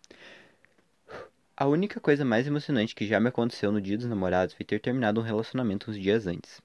A 1.55 1.67
única 1.67 1.99
coisa 1.99 2.25
mais 2.25 2.47
emocionante 2.47 2.95
que 2.95 3.05
já 3.05 3.19
me 3.19 3.29
aconteceu 3.29 3.71
no 3.71 3.79
dia 3.79 3.95
dos 3.95 4.07
namorados 4.07 4.55
foi 4.55 4.65
ter 4.65 4.79
terminado 4.79 5.21
um 5.21 5.23
relacionamento 5.23 5.91
uns 5.91 5.99
dias 5.99 6.25
antes. 6.25 6.59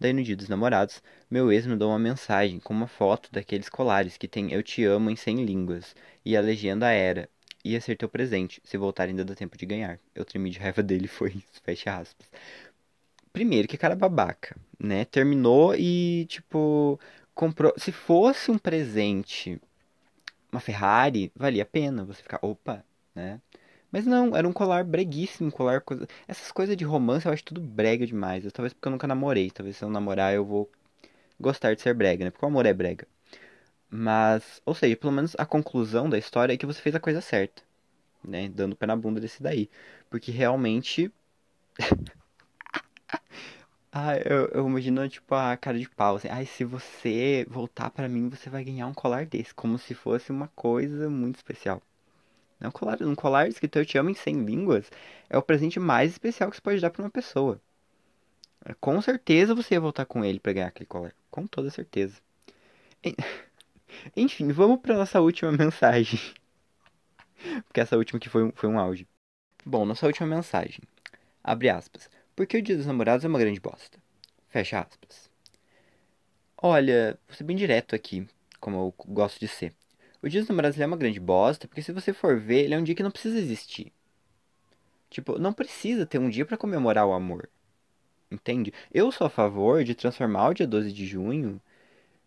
Daí, 0.00 0.12
no 0.12 0.22
dia 0.24 0.36
dos 0.36 0.48
namorados, 0.48 1.00
meu 1.30 1.52
ex 1.52 1.64
me 1.64 1.76
deu 1.76 1.86
uma 1.88 1.98
mensagem 1.98 2.58
com 2.58 2.74
uma 2.74 2.88
foto 2.88 3.30
daqueles 3.30 3.68
colares 3.68 4.16
que 4.16 4.26
tem 4.26 4.52
Eu 4.52 4.60
Te 4.60 4.84
Amo 4.84 5.10
em 5.10 5.16
100 5.16 5.44
línguas. 5.44 5.94
E 6.24 6.36
a 6.36 6.40
legenda 6.40 6.90
era: 6.90 7.28
Ia 7.64 7.80
ser 7.80 7.96
teu 7.96 8.08
presente, 8.08 8.60
se 8.64 8.76
voltar 8.76 9.08
ainda 9.08 9.24
dá 9.24 9.34
tempo 9.34 9.56
de 9.56 9.66
ganhar. 9.66 9.98
Eu 10.14 10.24
tremi 10.24 10.50
de 10.50 10.58
raiva 10.58 10.82
dele, 10.84 11.08
foi 11.08 11.30
isso, 11.30 11.62
fecha 11.62 11.96
aspas. 11.98 12.26
Primeiro, 13.32 13.66
que 13.68 13.78
cara 13.78 13.96
babaca, 13.96 14.56
né? 14.78 15.04
Terminou 15.06 15.74
e, 15.74 16.26
tipo, 16.28 17.00
comprou. 17.34 17.72
Se 17.78 17.90
fosse 17.90 18.50
um 18.50 18.58
presente, 18.58 19.60
uma 20.52 20.60
Ferrari, 20.60 21.32
valia 21.36 21.62
a 21.64 21.66
pena 21.66 22.04
você 22.04 22.22
ficar, 22.22 22.38
opa, 22.42 22.84
né? 23.14 23.40
Mas 23.92 24.06
não, 24.06 24.36
era 24.36 24.48
um 24.48 24.52
colar 24.52 24.84
breguíssimo, 24.84 25.52
colar 25.52 25.80
coisa. 25.82 26.06
Essas 26.28 26.52
coisas 26.52 26.76
de 26.76 26.84
romance 26.84 27.26
eu 27.26 27.32
acho 27.32 27.44
tudo 27.44 27.60
brega 27.60 28.06
demais. 28.06 28.44
Talvez 28.52 28.72
porque 28.74 28.88
eu 28.88 28.92
nunca 28.92 29.06
namorei. 29.06 29.50
Talvez 29.50 29.76
se 29.76 29.84
eu 29.84 29.90
namorar 29.90 30.34
eu 30.34 30.44
vou 30.44 30.70
gostar 31.40 31.74
de 31.74 31.82
ser 31.82 31.94
brega, 31.94 32.24
né? 32.24 32.30
Porque 32.30 32.44
o 32.44 32.48
amor 32.48 32.66
é 32.66 32.74
brega. 32.74 33.06
Mas, 33.94 34.62
ou 34.64 34.74
seja, 34.74 34.96
pelo 34.96 35.12
menos 35.12 35.36
a 35.38 35.44
conclusão 35.44 36.08
da 36.08 36.16
história 36.16 36.54
é 36.54 36.56
que 36.56 36.64
você 36.64 36.80
fez 36.80 36.94
a 36.94 37.00
coisa 37.00 37.20
certa. 37.20 37.62
Né? 38.24 38.48
Dando 38.48 38.74
pé 38.74 38.86
na 38.86 38.96
bunda 38.96 39.20
desse 39.20 39.42
daí. 39.42 39.68
Porque 40.08 40.32
realmente. 40.32 41.12
ah, 43.92 44.16
eu, 44.16 44.48
eu 44.48 44.66
imagino, 44.66 45.06
tipo, 45.10 45.34
a 45.34 45.54
cara 45.58 45.78
de 45.78 45.90
pau, 45.90 46.16
assim. 46.16 46.28
Ai, 46.28 46.46
se 46.46 46.64
você 46.64 47.46
voltar 47.50 47.90
para 47.90 48.08
mim, 48.08 48.30
você 48.30 48.48
vai 48.48 48.64
ganhar 48.64 48.86
um 48.86 48.94
colar 48.94 49.26
desse. 49.26 49.54
Como 49.54 49.78
se 49.78 49.92
fosse 49.92 50.32
uma 50.32 50.48
coisa 50.48 51.10
muito 51.10 51.36
especial. 51.36 51.82
Um 52.62 52.70
colar, 52.70 53.02
um 53.02 53.14
colar 53.14 53.46
escrito 53.48 53.78
Eu 53.78 53.84
Te 53.84 53.98
Amo 53.98 54.08
em 54.08 54.14
100 54.14 54.42
línguas 54.44 54.90
é 55.28 55.36
o 55.36 55.42
presente 55.42 55.78
mais 55.78 56.12
especial 56.12 56.48
que 56.48 56.56
você 56.56 56.62
pode 56.62 56.80
dar 56.80 56.90
para 56.90 57.02
uma 57.02 57.10
pessoa. 57.10 57.60
Com 58.80 59.02
certeza 59.02 59.54
você 59.54 59.74
ia 59.74 59.80
voltar 59.80 60.06
com 60.06 60.24
ele 60.24 60.40
para 60.40 60.52
ganhar 60.54 60.68
aquele 60.68 60.86
colar. 60.86 61.14
Com 61.30 61.46
toda 61.46 61.70
certeza. 61.70 62.16
Enfim, 64.16 64.48
vamos 64.52 64.80
para 64.80 64.96
nossa 64.96 65.20
última 65.20 65.52
mensagem. 65.52 66.20
Porque 67.66 67.80
essa 67.80 67.96
última 67.96 68.20
que 68.20 68.28
foi, 68.28 68.52
foi 68.54 68.68
um 68.68 68.78
áudio. 68.78 69.06
Bom, 69.64 69.84
nossa 69.84 70.06
última 70.06 70.26
mensagem. 70.26 70.80
Abre 71.42 71.68
aspas. 71.68 72.08
Porque 72.34 72.56
o 72.56 72.62
dia 72.62 72.76
dos 72.76 72.86
namorados 72.86 73.24
é 73.24 73.28
uma 73.28 73.38
grande 73.38 73.60
bosta. 73.60 73.98
Fecha 74.48 74.80
aspas. 74.80 75.30
Olha, 76.56 77.18
vou 77.26 77.36
ser 77.36 77.44
bem 77.44 77.56
direto 77.56 77.94
aqui, 77.94 78.26
como 78.60 78.76
eu 78.76 78.94
gosto 79.12 79.40
de 79.40 79.48
ser. 79.48 79.74
O 80.22 80.28
Dia 80.28 80.40
dos 80.40 80.48
Namorados 80.48 80.78
é 80.78 80.86
uma 80.86 80.96
grande 80.96 81.18
bosta, 81.18 81.66
porque 81.66 81.82
se 81.82 81.90
você 81.90 82.12
for 82.12 82.38
ver, 82.38 82.64
ele 82.64 82.74
é 82.74 82.78
um 82.78 82.84
dia 82.84 82.94
que 82.94 83.02
não 83.02 83.10
precisa 83.10 83.36
existir. 83.36 83.92
Tipo, 85.10 85.38
não 85.38 85.52
precisa 85.52 86.06
ter 86.06 86.18
um 86.18 86.28
dia 86.28 86.46
para 86.46 86.56
comemorar 86.56 87.04
o 87.06 87.12
amor. 87.12 87.48
Entende? 88.30 88.72
Eu 88.94 89.10
sou 89.10 89.26
a 89.26 89.30
favor 89.30 89.82
de 89.82 89.94
transformar 89.94 90.50
o 90.50 90.54
dia 90.54 90.66
12 90.66 90.92
de 90.92 91.04
junho 91.04 91.60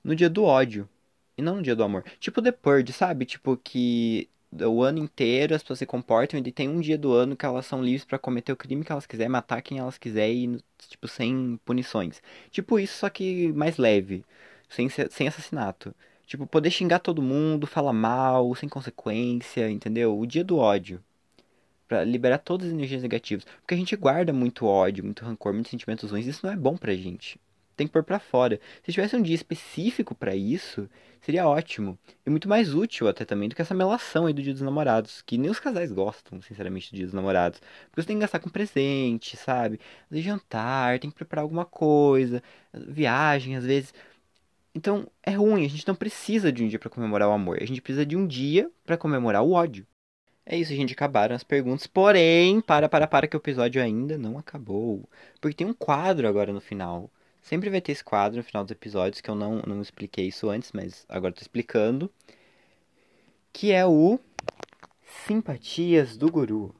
no 0.03 0.15
dia 0.15 0.29
do 0.29 0.43
ódio. 0.43 0.89
E 1.37 1.41
não 1.41 1.57
no 1.57 1.61
dia 1.61 1.75
do 1.75 1.83
amor. 1.83 2.03
Tipo 2.19 2.41
The 2.41 2.51
Purge, 2.51 2.93
sabe? 2.93 3.25
Tipo 3.25 3.57
que 3.57 4.29
o 4.63 4.83
ano 4.83 4.99
inteiro 4.99 5.53
as 5.55 5.61
pessoas 5.61 5.79
se 5.79 5.85
comportam 5.85 6.39
e 6.39 6.51
tem 6.51 6.69
um 6.69 6.79
dia 6.79 6.97
do 6.97 7.11
ano 7.13 7.35
que 7.35 7.45
elas 7.45 7.65
são 7.65 7.83
livres 7.83 8.05
para 8.05 8.19
cometer 8.19 8.51
o 8.53 8.55
crime 8.57 8.85
que 8.85 8.91
elas 8.91 9.05
quiserem, 9.05 9.29
matar 9.29 9.61
quem 9.61 9.79
elas 9.79 9.97
quiserem, 9.97 10.59
tipo, 10.87 11.07
sem 11.07 11.59
punições. 11.65 12.21
Tipo 12.51 12.79
isso, 12.79 12.97
só 12.99 13.09
que 13.09 13.51
mais 13.53 13.77
leve. 13.77 14.23
Sem, 14.69 14.87
sem 14.89 15.27
assassinato. 15.27 15.93
Tipo, 16.25 16.47
poder 16.47 16.71
xingar 16.71 16.99
todo 16.99 17.21
mundo, 17.21 17.67
falar 17.67 17.93
mal, 17.93 18.53
sem 18.55 18.67
consequência, 18.69 19.69
entendeu? 19.69 20.17
O 20.17 20.25
dia 20.25 20.43
do 20.43 20.57
ódio. 20.57 21.03
Pra 21.87 22.03
liberar 22.03 22.39
todas 22.39 22.67
as 22.67 22.73
energias 22.73 23.01
negativas. 23.01 23.45
Porque 23.61 23.73
a 23.75 23.77
gente 23.77 23.95
guarda 23.95 24.33
muito 24.33 24.65
ódio, 24.65 25.03
muito 25.03 25.23
rancor, 25.25 25.53
muitos 25.53 25.69
sentimentos 25.71 26.11
ruins. 26.11 26.25
Isso 26.27 26.45
não 26.45 26.53
é 26.53 26.55
bom 26.57 26.77
pra 26.77 26.95
gente. 26.95 27.39
Tem 27.75 27.87
que 27.87 27.93
pôr 27.93 28.03
pra 28.03 28.19
fora. 28.19 28.59
Se 28.83 28.91
tivesse 28.91 29.15
um 29.15 29.21
dia 29.21 29.35
específico 29.35 30.15
para 30.15 30.35
isso, 30.35 30.89
seria 31.21 31.47
ótimo. 31.47 31.97
E 32.25 32.29
muito 32.29 32.47
mais 32.47 32.73
útil 32.73 33.07
até 33.07 33.25
também 33.25 33.49
do 33.49 33.55
que 33.55 33.61
essa 33.61 33.73
melação 33.73 34.25
aí 34.25 34.33
do 34.33 34.41
dia 34.41 34.53
dos 34.53 34.61
namorados. 34.61 35.21
Que 35.21 35.37
nem 35.37 35.51
os 35.51 35.59
casais 35.59 35.91
gostam, 35.91 36.41
sinceramente, 36.41 36.91
do 36.91 36.95
dia 36.95 37.05
dos 37.05 37.13
namorados. 37.13 37.59
Porque 37.89 38.01
você 38.01 38.07
tem 38.07 38.15
que 38.17 38.21
gastar 38.21 38.39
com 38.39 38.49
presente, 38.49 39.35
sabe? 39.35 39.79
De 40.09 40.21
jantar, 40.21 40.99
tem 40.99 41.09
que 41.09 41.15
preparar 41.15 41.43
alguma 41.43 41.65
coisa. 41.65 42.41
Viagem, 42.73 43.55
às 43.55 43.65
vezes. 43.65 43.93
Então 44.73 45.07
é 45.23 45.31
ruim, 45.31 45.65
a 45.65 45.69
gente 45.69 45.87
não 45.87 45.95
precisa 45.95 46.51
de 46.51 46.63
um 46.63 46.67
dia 46.67 46.77
para 46.77 46.89
comemorar 46.89 47.29
o 47.29 47.31
amor, 47.31 47.57
a 47.61 47.65
gente 47.65 47.81
precisa 47.81 48.05
de 48.05 48.17
um 48.17 48.27
dia 48.27 48.69
para 48.85 48.97
comemorar 48.97 49.41
o 49.41 49.53
ódio. 49.53 49.87
É 50.45 50.55
isso, 50.57 50.73
gente, 50.75 50.93
acabaram 50.93 51.35
as 51.35 51.43
perguntas. 51.43 51.87
Porém, 51.87 52.61
para, 52.61 52.87
para, 52.87 53.07
para 53.07 53.27
que 53.27 53.35
o 53.35 53.39
episódio 53.39 53.81
ainda 53.81 54.17
não 54.17 54.37
acabou. 54.37 55.09
Porque 55.41 55.55
tem 55.55 55.65
um 55.67 55.73
quadro 55.73 56.27
agora 56.27 56.53
no 56.53 56.61
final. 56.61 57.09
Sempre 57.45 57.69
vai 57.69 57.79
ter 57.79 57.91
esse 57.91 58.03
quadro 58.03 58.37
no 58.37 58.43
final 58.43 58.63
dos 58.63 58.71
episódios, 58.71 59.21
que 59.21 59.29
eu 59.29 59.35
não, 59.35 59.61
não 59.67 59.79
expliquei 59.79 60.27
isso 60.27 60.49
antes, 60.49 60.71
mas 60.73 61.05
agora 61.07 61.29
estou 61.29 61.43
explicando. 61.43 62.11
Que 63.53 63.71
é 63.71 63.85
o 63.85 64.19
Simpatias 65.27 66.17
do 66.17 66.31
Guru. 66.31 66.73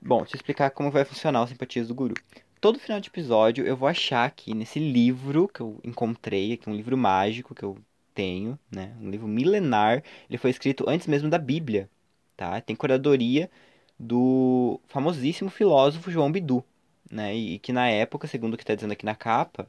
Bom, 0.00 0.20
eu 0.20 0.26
explicar 0.34 0.70
como 0.70 0.90
vai 0.90 1.04
funcionar 1.04 1.42
o 1.42 1.46
Simpatias 1.46 1.88
do 1.88 1.94
Guru 1.94 2.14
todo 2.60 2.78
final 2.78 3.00
de 3.00 3.08
episódio 3.08 3.66
eu 3.66 3.76
vou 3.76 3.88
achar 3.88 4.26
aqui 4.26 4.54
nesse 4.54 4.78
livro 4.78 5.48
que 5.48 5.60
eu 5.60 5.80
encontrei, 5.82 6.52
aqui 6.52 6.68
um 6.68 6.74
livro 6.74 6.96
mágico 6.96 7.54
que 7.54 7.62
eu 7.62 7.78
tenho, 8.14 8.58
né? 8.70 8.94
Um 9.00 9.10
livro 9.10 9.26
milenar. 9.26 10.02
Ele 10.28 10.38
foi 10.38 10.50
escrito 10.50 10.84
antes 10.88 11.06
mesmo 11.06 11.30
da 11.30 11.38
Bíblia, 11.38 11.88
tá? 12.36 12.60
Tem 12.60 12.76
curadoria 12.76 13.50
do 13.98 14.80
famosíssimo 14.88 15.50
filósofo 15.50 16.10
João 16.10 16.30
Bidu, 16.32 16.64
né? 17.10 17.34
E 17.34 17.58
que 17.58 17.72
na 17.72 17.88
época, 17.88 18.28
segundo 18.28 18.54
o 18.54 18.56
que 18.56 18.62
está 18.62 18.74
dizendo 18.74 18.92
aqui 18.92 19.04
na 19.04 19.14
capa, 19.14 19.66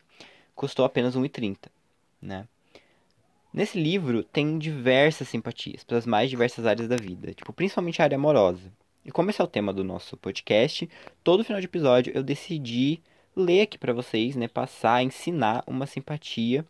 custou 0.56 0.86
apenas 0.86 1.16
1,30, 1.16 1.70
né? 2.22 2.48
Nesse 3.54 3.82
livro 3.82 4.24
tem 4.24 4.58
diversas 4.58 5.28
simpatias 5.28 5.84
pelas 5.84 6.06
mais 6.06 6.30
diversas 6.30 6.66
áreas 6.66 6.88
da 6.88 6.96
vida, 6.96 7.34
tipo, 7.34 7.52
principalmente 7.52 8.02
a 8.02 8.06
área 8.06 8.16
amorosa. 8.16 8.72
E 9.04 9.12
como 9.12 9.30
esse 9.30 9.42
é 9.42 9.44
o 9.44 9.48
tema 9.48 9.74
do 9.74 9.84
nosso 9.84 10.16
podcast, 10.16 10.90
todo 11.24 11.44
final 11.44 11.60
de 11.60 11.66
episódio 11.66 12.14
eu 12.16 12.24
decidi 12.24 13.02
ler 13.36 13.62
aqui 13.62 13.78
para 13.78 13.94
vocês, 13.94 14.36
né, 14.36 14.48
passar, 14.48 15.04
ensinar 15.04 15.64
uma 15.68 15.86
simpatia, 15.86 16.66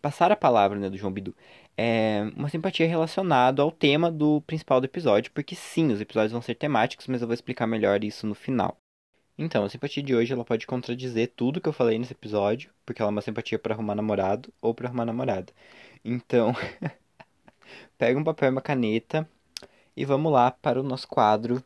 passar 0.00 0.32
a 0.32 0.36
palavra, 0.36 0.78
né, 0.78 0.88
do 0.90 0.96
João 0.96 1.12
Bidu. 1.12 1.34
É 1.76 2.22
uma 2.36 2.48
simpatia 2.48 2.88
relacionada 2.88 3.62
ao 3.62 3.70
tema 3.70 4.10
do 4.10 4.40
principal 4.42 4.80
do 4.80 4.86
episódio, 4.86 5.30
porque 5.32 5.54
sim, 5.54 5.92
os 5.92 6.00
episódios 6.00 6.32
vão 6.32 6.42
ser 6.42 6.54
temáticos, 6.56 7.06
mas 7.06 7.20
eu 7.20 7.28
vou 7.28 7.34
explicar 7.34 7.66
melhor 7.66 8.02
isso 8.02 8.26
no 8.26 8.34
final. 8.34 8.76
Então, 9.40 9.64
a 9.64 9.68
simpatia 9.68 10.02
de 10.02 10.16
hoje 10.16 10.32
ela 10.32 10.44
pode 10.44 10.66
contradizer 10.66 11.32
tudo 11.36 11.60
que 11.60 11.68
eu 11.68 11.72
falei 11.72 11.96
nesse 11.96 12.12
episódio, 12.12 12.72
porque 12.84 13.00
ela 13.00 13.08
é 13.08 13.12
uma 13.12 13.22
simpatia 13.22 13.56
para 13.56 13.72
arrumar 13.72 13.94
namorado 13.94 14.52
ou 14.60 14.74
para 14.74 14.88
arrumar 14.88 15.04
namorada. 15.04 15.52
Então, 16.04 16.52
pega 17.96 18.18
um 18.18 18.24
papel 18.24 18.48
e 18.48 18.50
uma 18.50 18.60
caneta 18.60 19.28
e 19.96 20.04
vamos 20.04 20.32
lá 20.32 20.50
para 20.50 20.80
o 20.80 20.82
nosso 20.82 21.06
quadro 21.06 21.62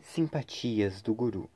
Simpatias 0.00 1.00
do 1.00 1.14
Guru. 1.14 1.48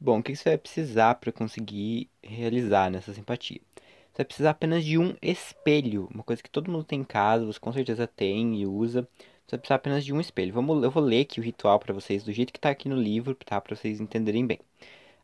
Bom, 0.00 0.20
o 0.20 0.22
que 0.22 0.34
você 0.34 0.48
vai 0.48 0.58
precisar 0.58 1.16
para 1.16 1.30
conseguir 1.30 2.08
realizar 2.22 2.90
nessa 2.90 3.12
simpatia? 3.12 3.60
Você 3.74 4.16
vai 4.16 4.24
precisar 4.24 4.50
apenas 4.50 4.82
de 4.82 4.96
um 4.96 5.14
espelho, 5.20 6.08
uma 6.10 6.24
coisa 6.24 6.42
que 6.42 6.48
todo 6.48 6.70
mundo 6.70 6.84
tem 6.84 7.00
em 7.00 7.04
casa, 7.04 7.44
você 7.44 7.60
com 7.60 7.70
certeza 7.70 8.06
tem 8.06 8.62
e 8.62 8.66
usa. 8.66 9.06
Você 9.50 9.56
vai 9.56 9.62
precisar 9.62 9.74
apenas 9.74 10.04
de 10.04 10.12
um 10.12 10.20
espelho. 10.20 10.54
Vamos, 10.54 10.80
eu 10.80 10.92
vou 10.92 11.02
ler 11.02 11.22
aqui 11.22 11.40
o 11.40 11.42
ritual 11.42 11.80
para 11.80 11.92
vocês 11.92 12.22
do 12.22 12.32
jeito 12.32 12.52
que 12.52 12.58
está 12.58 12.70
aqui 12.70 12.88
no 12.88 12.94
livro, 12.94 13.34
tá? 13.34 13.60
Para 13.60 13.74
vocês 13.74 14.00
entenderem 14.00 14.46
bem. 14.46 14.60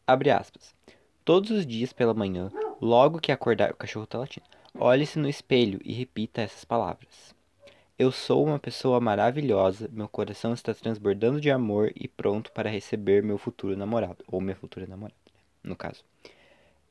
Abre 0.05 0.31
aspas. 0.31 0.75
Todos 1.25 1.53
os 1.53 1.65
dias 1.65 1.93
pela 1.93 2.13
manhã, 2.13 2.51
logo 2.81 3.21
que 3.21 3.31
acordar, 3.31 3.71
o 3.71 3.77
cachorro 3.77 4.05
tá 4.05 4.19
latindo. 4.19 4.45
Olhe-se 4.77 5.17
no 5.17 5.29
espelho 5.29 5.81
e 5.85 5.93
repita 5.93 6.43
essas 6.43 6.65
palavras. 6.65 7.33
Eu 7.97 8.11
sou 8.11 8.45
uma 8.45 8.59
pessoa 8.59 8.99
maravilhosa, 8.99 9.89
meu 9.93 10.09
coração 10.09 10.53
está 10.53 10.75
transbordando 10.75 11.41
de 11.41 11.49
amor 11.49 11.93
e 11.95 12.09
pronto 12.09 12.51
para 12.51 12.69
receber 12.69 13.23
meu 13.23 13.39
futuro 13.39 13.77
namorado, 13.77 14.25
ou 14.27 14.41
minha 14.41 14.57
futura 14.57 14.89
namorada, 14.89 15.17
no 15.63 15.77
caso. 15.77 16.03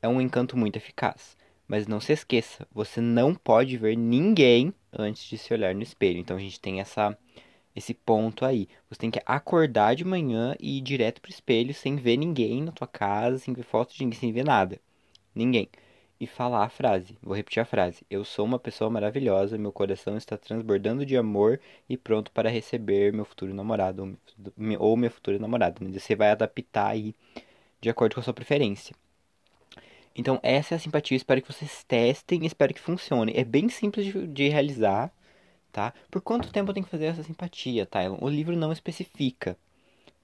É 0.00 0.08
um 0.08 0.22
encanto 0.22 0.56
muito 0.56 0.76
eficaz, 0.76 1.36
mas 1.68 1.86
não 1.86 2.00
se 2.00 2.14
esqueça, 2.14 2.66
você 2.72 2.98
não 2.98 3.34
pode 3.34 3.76
ver 3.76 3.94
ninguém 3.94 4.72
antes 4.98 5.24
de 5.24 5.38
se 5.38 5.52
olhar 5.52 5.74
no 5.74 5.82
espelho. 5.82 6.18
Então 6.18 6.36
a 6.36 6.40
gente 6.40 6.60
tem 6.60 6.80
essa 6.80 7.16
esse 7.74 7.92
ponto 7.92 8.44
aí. 8.44 8.68
Você 8.88 9.00
tem 9.00 9.10
que 9.10 9.20
acordar 9.26 9.94
de 9.94 10.04
manhã 10.04 10.56
e 10.58 10.78
ir 10.78 10.80
direto 10.80 11.20
pro 11.20 11.30
espelho 11.30 11.74
sem 11.74 11.96
ver 11.96 12.16
ninguém 12.16 12.62
na 12.62 12.72
tua 12.72 12.86
casa, 12.86 13.38
sem 13.38 13.52
ver 13.52 13.64
foto 13.64 13.94
de 13.94 14.02
ninguém, 14.02 14.18
sem 14.18 14.32
ver 14.32 14.44
nada. 14.44 14.80
Ninguém 15.34 15.68
e 16.20 16.26
falar 16.26 16.64
a 16.64 16.68
frase. 16.68 17.16
Vou 17.22 17.34
repetir 17.34 17.60
a 17.60 17.66
frase. 17.66 18.04
Eu 18.10 18.24
sou 18.24 18.44
uma 18.44 18.58
pessoa 18.58 18.90
maravilhosa, 18.90 19.58
meu 19.58 19.72
coração 19.72 20.16
está 20.16 20.36
transbordando 20.36 21.04
de 21.04 21.16
amor 21.16 21.60
e 21.88 21.96
pronto 21.96 22.30
para 22.32 22.50
receber 22.50 23.12
meu 23.12 23.24
futuro 23.24 23.54
namorado 23.54 24.18
ou 24.78 24.96
minha 24.96 25.10
futura 25.10 25.38
namorada. 25.38 25.78
Você 25.92 26.14
vai 26.16 26.30
adaptar 26.30 26.88
aí 26.88 27.14
de 27.80 27.90
acordo 27.90 28.14
com 28.14 28.20
a 28.20 28.24
sua 28.24 28.34
preferência. 28.34 28.94
Então, 30.16 30.40
essa 30.42 30.74
é 30.74 30.76
a 30.76 30.78
simpatia. 30.78 31.16
Espero 31.16 31.42
que 31.42 31.52
vocês 31.52 31.84
testem 31.84 32.46
espero 32.46 32.72
que 32.72 32.80
funcione. 32.80 33.32
É 33.36 33.44
bem 33.44 33.68
simples 33.68 34.06
de, 34.06 34.26
de 34.26 34.48
realizar, 34.48 35.12
tá? 35.70 35.92
Por 36.10 36.22
quanto 36.22 36.50
tempo 36.50 36.72
tenho 36.72 36.84
que 36.84 36.90
fazer 36.90 37.06
essa 37.06 37.22
simpatia, 37.22 37.84
Tylon? 37.84 38.16
O 38.20 38.28
livro 38.28 38.56
não 38.56 38.72
especifica, 38.72 39.58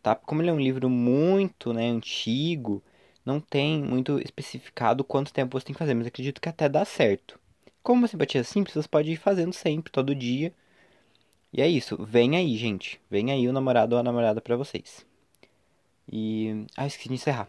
tá? 0.02 0.14
Como 0.14 0.40
ele 0.40 0.48
é 0.48 0.52
um 0.52 0.60
livro 0.60 0.88
muito 0.88 1.74
né, 1.74 1.88
antigo, 1.90 2.82
não 3.24 3.38
tem 3.38 3.82
muito 3.82 4.18
especificado 4.20 5.04
quanto 5.04 5.32
tempo 5.32 5.58
você 5.60 5.66
tem 5.66 5.74
que 5.74 5.78
fazer, 5.78 5.94
mas 5.94 6.06
acredito 6.06 6.40
que 6.40 6.48
até 6.48 6.68
dá 6.68 6.84
certo. 6.86 7.38
Como 7.82 8.00
uma 8.00 8.08
simpatia 8.08 8.42
simples, 8.44 8.74
você 8.74 8.88
pode 8.88 9.10
ir 9.10 9.16
fazendo 9.16 9.52
sempre, 9.52 9.92
todo 9.92 10.14
dia. 10.14 10.54
E 11.52 11.60
é 11.60 11.68
isso. 11.68 12.02
Vem 12.04 12.36
aí, 12.36 12.56
gente. 12.56 13.00
Vem 13.10 13.30
aí 13.30 13.46
o 13.46 13.52
namorado 13.52 13.94
ou 13.94 14.00
a 14.00 14.02
namorada 14.02 14.40
para 14.40 14.56
vocês. 14.56 15.04
E. 16.10 16.64
Ah, 16.76 16.86
esqueci 16.86 17.08
de 17.08 17.14
encerrar. 17.16 17.48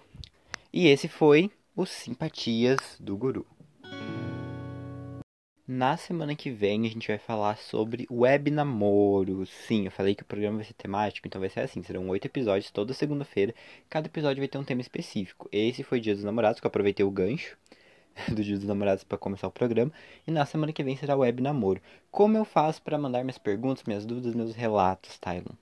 E 0.74 0.88
esse 0.88 1.08
foi 1.08 1.52
o 1.76 1.88
Simpatias 1.88 2.98
do 3.00 3.18
Guru. 3.18 3.48
Na 5.68 5.98
semana 5.98 6.36
que 6.36 6.52
vem 6.52 6.86
a 6.86 6.90
gente 6.90 7.08
vai 7.08 7.18
falar 7.18 7.58
sobre 7.58 8.06
web 8.12 8.52
namoro. 8.52 9.44
Sim, 9.48 9.86
eu 9.86 9.92
falei 9.92 10.14
que 10.14 10.22
o 10.22 10.26
programa 10.26 10.58
vai 10.58 10.66
ser 10.66 10.74
temático, 10.74 11.28
então 11.28 11.42
vai 11.42 11.50
ser 11.50 11.62
assim, 11.62 11.82
serão 11.82 12.08
oito 12.10 12.26
episódios 12.26 12.70
toda 12.70 12.94
segunda-feira. 12.94 13.56
Cada 13.90 14.08
episódio 14.08 14.40
vai 14.40 14.48
ter 14.48 14.60
um 14.60 14.64
tema 14.64 14.82
específico. 14.82 15.50
Esse 15.52 15.82
foi 15.82 16.00
Dia 16.00 16.14
dos 16.14 16.24
Namorados, 16.24 16.60
que 16.60 16.68
eu 16.68 16.70
aproveitei 16.70 17.04
o 17.04 17.10
gancho 17.10 17.58
do 18.32 18.44
Dia 18.44 18.56
dos 18.56 18.68
Namorados 18.68 19.04
para 19.04 19.18
começar 19.18 19.48
o 19.48 19.52
programa. 19.52 19.92
E 20.28 20.32
na 20.32 20.46
semana 20.46 20.72
que 20.72 20.84
vem 20.84 20.96
será 20.96 21.16
web 21.16 21.42
namoro. 21.42 21.82
Como 22.12 22.38
eu 22.38 22.46
faço 22.46 22.84
para 22.84 23.00
mandar 23.00 23.24
minhas 23.24 23.40
perguntas, 23.40 23.84
minhas 23.86 24.06
dúvidas, 24.06 24.36
meus 24.36 24.54
relatos, 24.54 25.18
Tylon? 25.18 25.56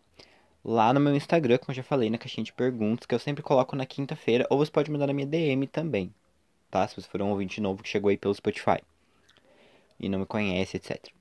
Lá 0.64 0.94
no 0.94 1.00
meu 1.00 1.16
Instagram, 1.16 1.58
como 1.58 1.72
eu 1.72 1.76
já 1.76 1.84
falei, 1.84 2.10
na 2.10 2.18
caixinha 2.18 2.44
de 2.44 2.54
perguntas, 2.54 3.06
que 3.06 3.16
eu 3.16 3.20
sempre 3.20 3.42
coloco 3.44 3.76
na 3.76 3.86
quinta-feira, 3.86 4.46
ou 4.50 4.58
você 4.58 4.72
pode 4.72 4.92
mandar 4.92 5.08
na 5.08 5.14
minha 5.14 5.26
DM 5.26 5.66
também, 5.68 6.14
tá? 6.70 6.88
Se 6.88 6.96
você 6.96 7.08
for 7.08 7.22
um 7.22 7.30
ouvinte 7.30 7.60
novo 7.60 7.82
que 7.82 7.90
chegou 7.90 8.10
aí 8.10 8.18
pelo 8.18 8.34
Spotify 8.34 8.80
e 10.00 10.10
não 10.10 10.20
me 10.20 10.26
conhece, 10.26 10.78
etc. 10.78 11.12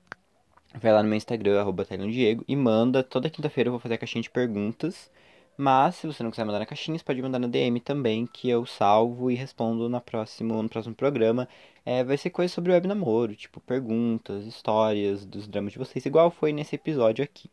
Vai 0.73 0.93
lá 0.93 1.03
no 1.03 1.09
meu 1.09 1.17
Instagram, 1.17 1.59
arroba 1.59 1.85
Diego, 1.85 2.43
e 2.47 2.55
manda. 2.55 3.03
Toda 3.03 3.29
quinta-feira 3.29 3.67
eu 3.67 3.71
vou 3.71 3.79
fazer 3.79 3.95
a 3.95 3.97
caixinha 3.97 4.21
de 4.21 4.29
perguntas. 4.29 5.11
Mas 5.57 5.95
se 5.95 6.07
você 6.07 6.23
não 6.23 6.31
quiser 6.31 6.45
mandar 6.45 6.59
na 6.59 6.65
caixinha, 6.65 6.97
você 6.97 7.03
pode 7.03 7.21
mandar 7.21 7.37
na 7.39 7.47
DM 7.47 7.79
também, 7.81 8.25
que 8.25 8.49
eu 8.49 8.65
salvo 8.65 9.29
e 9.29 9.35
respondo 9.35 9.89
na 9.89 9.99
próximo, 10.01 10.61
no 10.63 10.69
próximo 10.69 10.95
programa. 10.95 11.47
É, 11.85 12.03
vai 12.03 12.17
ser 12.17 12.29
coisa 12.29 12.53
sobre 12.53 12.71
web 12.71 12.87
namoro, 12.87 13.35
tipo 13.35 13.59
perguntas, 13.59 14.45
histórias 14.45 15.25
dos 15.25 15.47
dramas 15.47 15.73
de 15.73 15.79
vocês, 15.79 16.05
igual 16.05 16.31
foi 16.31 16.53
nesse 16.53 16.75
episódio 16.75 17.23
aqui. 17.23 17.49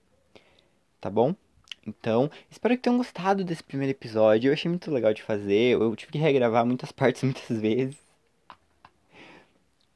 Tá 1.01 1.11
bom? 1.11 1.35
Então, 1.89 2.31
espero 2.51 2.77
que 2.77 2.83
tenham 2.83 2.99
gostado 2.99 3.43
desse 3.45 3.63
primeiro 3.63 3.93
episódio. 3.93 4.49
Eu 4.49 4.53
achei 4.53 4.69
muito 4.69 4.91
legal 4.91 5.15
de 5.15 5.23
fazer. 5.23 5.73
Eu 5.73 5.97
tive 5.97 6.13
que 6.13 6.19
regravar 6.19 6.67
muitas 6.67 6.93
partes 6.93 7.23
muitas 7.23 7.59
vezes. 7.59 7.97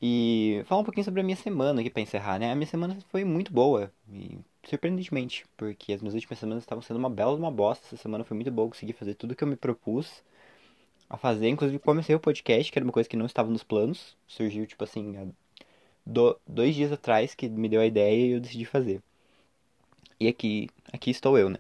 E 0.01 0.63
falar 0.67 0.81
um 0.81 0.85
pouquinho 0.85 1.05
sobre 1.05 1.21
a 1.21 1.25
minha 1.25 1.37
semana 1.37 1.81
aqui 1.81 1.89
pra 1.91 2.03
encerrar, 2.03 2.39
né? 2.39 2.51
A 2.51 2.55
minha 2.57 2.67
semana 2.67 2.99
foi 3.11 3.25
muito 3.25 3.53
boa, 3.53 3.93
e 4.13 4.37
surpreendentemente, 4.65 5.45
porque 5.57 5.93
as 5.93 6.01
minhas 6.01 6.15
últimas 6.15 6.39
semanas 6.41 6.65
estavam 6.65 6.83
sendo 6.83 6.97
uma 6.97 7.09
bela 7.11 7.37
uma 7.37 7.53
bosta. 7.53 7.87
Essa 7.87 7.97
semana 7.97 8.25
foi 8.25 8.35
muito 8.35 8.51
boa, 8.51 8.69
consegui 8.69 8.93
fazer 8.93 9.15
tudo 9.15 9.37
que 9.37 9.45
eu 9.45 9.49
me 9.49 9.55
propus 9.55 10.23
a 11.09 11.17
fazer. 11.17 11.49
Inclusive, 11.49 11.79
comecei 11.79 12.15
o 12.17 12.21
podcast, 12.21 12.73
que 12.73 12.79
era 12.79 12.85
uma 12.85 12.93
coisa 12.93 13.09
que 13.09 13.17
não 13.17 13.27
estava 13.27 13.51
nos 13.51 13.63
planos. 13.63 14.17
Surgiu, 14.27 14.67
tipo 14.67 14.83
assim, 14.83 15.17
há 15.17 15.27
do, 16.05 16.39
dois 16.47 16.75
dias 16.75 16.93
atrás 16.93 17.35
que 17.35 17.49
me 17.49 17.69
deu 17.69 17.81
a 17.81 17.87
ideia 17.87 18.27
e 18.27 18.33
eu 18.33 18.41
decidi 18.41 18.65
fazer. 18.65 19.01
E 20.19 20.29
aqui, 20.29 20.69
aqui 20.93 21.11
estou 21.11 21.39
eu, 21.39 21.49
né? 21.51 21.59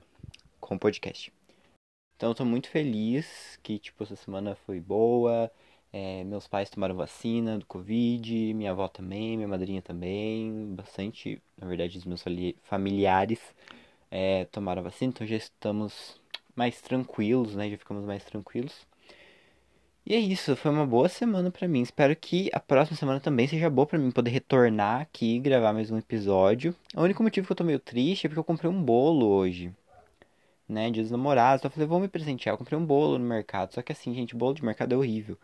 Com 0.72 0.76
o 0.76 0.78
podcast. 0.78 1.30
Então, 2.16 2.30
eu 2.30 2.34
tô 2.34 2.46
muito 2.46 2.70
feliz 2.70 3.58
que, 3.62 3.78
tipo, 3.78 4.02
essa 4.02 4.16
semana 4.16 4.54
foi 4.54 4.80
boa. 4.80 5.52
É, 5.92 6.24
meus 6.24 6.48
pais 6.48 6.70
tomaram 6.70 6.94
vacina 6.94 7.58
do 7.58 7.66
Covid, 7.66 8.54
minha 8.54 8.70
avó 8.70 8.88
também, 8.88 9.36
minha 9.36 9.46
madrinha 9.46 9.82
também, 9.82 10.74
bastante, 10.74 11.42
na 11.58 11.66
verdade, 11.66 11.98
os 11.98 12.06
meus 12.06 12.24
familiares 12.62 13.38
é, 14.10 14.46
tomaram 14.46 14.82
vacina, 14.82 15.10
então 15.10 15.26
já 15.26 15.36
estamos 15.36 16.18
mais 16.56 16.80
tranquilos, 16.80 17.54
né? 17.54 17.68
Já 17.68 17.76
ficamos 17.76 18.02
mais 18.06 18.24
tranquilos. 18.24 18.86
E 20.06 20.14
é 20.14 20.18
isso, 20.18 20.56
foi 20.56 20.70
uma 20.70 20.86
boa 20.86 21.10
semana 21.10 21.50
para 21.50 21.68
mim. 21.68 21.82
Espero 21.82 22.16
que 22.16 22.48
a 22.54 22.60
próxima 22.60 22.96
semana 22.96 23.20
também 23.20 23.46
seja 23.46 23.68
boa 23.68 23.86
para 23.86 23.98
mim 23.98 24.10
poder 24.10 24.30
retornar 24.30 25.02
aqui 25.02 25.36
e 25.36 25.38
gravar 25.38 25.74
mais 25.74 25.90
um 25.90 25.98
episódio. 25.98 26.74
O 26.96 27.02
único 27.02 27.22
motivo 27.22 27.46
que 27.46 27.52
eu 27.52 27.56
tô 27.56 27.62
meio 27.62 27.78
triste 27.78 28.26
é 28.26 28.28
porque 28.30 28.40
eu 28.40 28.44
comprei 28.44 28.70
um 28.70 28.82
bolo 28.82 29.26
hoje. 29.26 29.70
Né, 30.72 30.90
dia 30.90 31.02
dos 31.02 31.12
namorados. 31.12 31.60
Então 31.60 31.68
eu 31.68 31.72
falei, 31.72 31.86
vou 31.88 32.00
me 32.00 32.08
presentear. 32.08 32.54
Eu 32.54 32.58
comprei 32.58 32.78
um 32.78 32.86
bolo 32.86 33.18
no 33.18 33.24
mercado. 33.26 33.74
Só 33.74 33.82
que 33.82 33.92
assim, 33.92 34.14
gente, 34.14 34.34
bolo 34.36 34.54
de 34.54 34.64
mercado 34.64 34.94
é 34.94 34.96
horrível. 34.96 35.38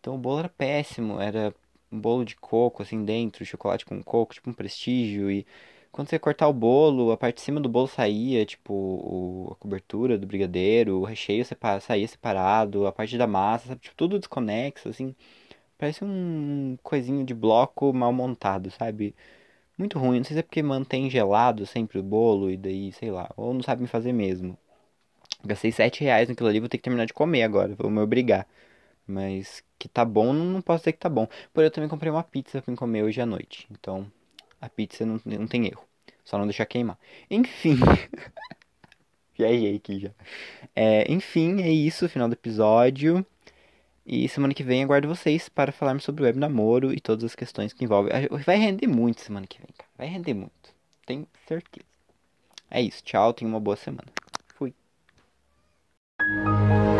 Então 0.00 0.14
o 0.14 0.18
bolo 0.18 0.40
era 0.40 0.48
péssimo, 0.48 1.20
era 1.20 1.54
um 1.90 2.00
bolo 2.00 2.24
de 2.24 2.36
coco 2.36 2.82
assim 2.82 3.04
dentro, 3.04 3.44
chocolate 3.44 3.84
com 3.86 4.02
coco, 4.02 4.34
tipo 4.34 4.50
um 4.50 4.52
prestígio 4.52 5.30
e 5.30 5.46
quando 5.92 6.08
você 6.08 6.18
cortar 6.18 6.48
o 6.48 6.52
bolo, 6.52 7.12
a 7.12 7.16
parte 7.16 7.36
de 7.36 7.42
cima 7.42 7.60
do 7.60 7.68
bolo 7.68 7.86
saía, 7.86 8.44
tipo, 8.44 8.72
o, 8.74 9.52
a 9.52 9.56
cobertura 9.56 10.18
do 10.18 10.26
brigadeiro, 10.26 10.98
o 11.00 11.04
recheio 11.04 11.44
separa, 11.44 11.80
saía 11.80 12.06
separado, 12.08 12.86
a 12.86 12.92
parte 12.92 13.16
da 13.16 13.26
massa, 13.28 13.68
sabe? 13.68 13.80
Tipo, 13.80 13.96
tudo 13.96 14.18
desconexo, 14.18 14.88
assim. 14.88 15.14
Parece 15.78 16.04
um 16.04 16.76
coisinho 16.82 17.24
de 17.24 17.34
bloco 17.34 17.92
mal 17.92 18.12
montado, 18.12 18.70
sabe? 18.70 19.14
Muito 19.78 19.98
ruim. 19.98 20.18
Não 20.18 20.24
sei 20.24 20.34
se 20.34 20.40
é 20.40 20.42
porque 20.42 20.62
mantém 20.62 21.10
gelado 21.10 21.66
sempre 21.66 21.98
o 21.98 22.02
bolo 22.02 22.50
e 22.50 22.56
daí, 22.56 22.92
sei 22.92 23.10
lá, 23.10 23.30
ou 23.36 23.54
não 23.54 23.62
sabem 23.62 23.86
fazer 23.86 24.12
mesmo. 24.12 24.58
Gastei 25.44 25.70
7 25.72 26.02
reais 26.02 26.28
naquilo 26.28 26.48
ali, 26.48 26.60
vou 26.60 26.68
ter 26.68 26.78
que 26.78 26.84
terminar 26.84 27.06
de 27.06 27.12
comer 27.12 27.42
agora, 27.42 27.74
vou 27.74 27.90
me 27.90 28.00
obrigar. 28.00 28.46
Mas 29.06 29.62
que 29.78 29.88
tá 29.88 30.04
bom, 30.04 30.32
não 30.32 30.62
posso 30.62 30.80
dizer 30.80 30.92
que 30.92 30.98
tá 30.98 31.08
bom. 31.08 31.28
Porém, 31.52 31.66
eu 31.66 31.70
também 31.70 31.88
comprei 31.88 32.10
uma 32.10 32.22
pizza 32.22 32.62
pra 32.62 32.74
comer 32.74 33.02
hoje 33.02 33.20
à 33.20 33.26
noite. 33.26 33.66
Então, 33.70 34.10
a 34.60 34.68
pizza 34.68 35.04
não, 35.04 35.20
não 35.24 35.46
tem 35.46 35.66
erro. 35.66 35.84
Só 36.24 36.38
não 36.38 36.46
deixar 36.46 36.64
queimar. 36.64 36.98
Enfim. 37.30 37.76
Viajei 39.36 39.76
aqui 39.76 39.98
já. 40.00 40.10
É, 40.74 41.10
enfim, 41.12 41.60
é 41.60 41.70
isso, 41.70 42.08
final 42.08 42.28
do 42.28 42.34
episódio. 42.34 43.24
E 44.06 44.28
semana 44.28 44.54
que 44.54 44.62
vem 44.62 44.82
aguardo 44.82 45.08
vocês 45.08 45.48
para 45.48 45.72
falarmos 45.72 46.04
sobre 46.04 46.22
o 46.22 46.24
web 46.26 46.38
namoro 46.38 46.92
e 46.92 47.00
todas 47.00 47.24
as 47.24 47.34
questões 47.34 47.72
que 47.72 47.84
envolvem. 47.84 48.12
Vai 48.44 48.56
render 48.56 48.86
muito 48.86 49.20
semana 49.20 49.46
que 49.46 49.58
vem, 49.58 49.68
cara. 49.76 49.90
Vai 49.98 50.06
render 50.06 50.34
muito. 50.34 50.52
Tenho 51.06 51.26
certeza. 51.46 51.86
É 52.70 52.80
isso. 52.80 53.02
Tchau. 53.02 53.32
Tenha 53.32 53.48
uma 53.48 53.60
boa 53.60 53.76
semana. 53.76 54.08
Música 56.26 56.93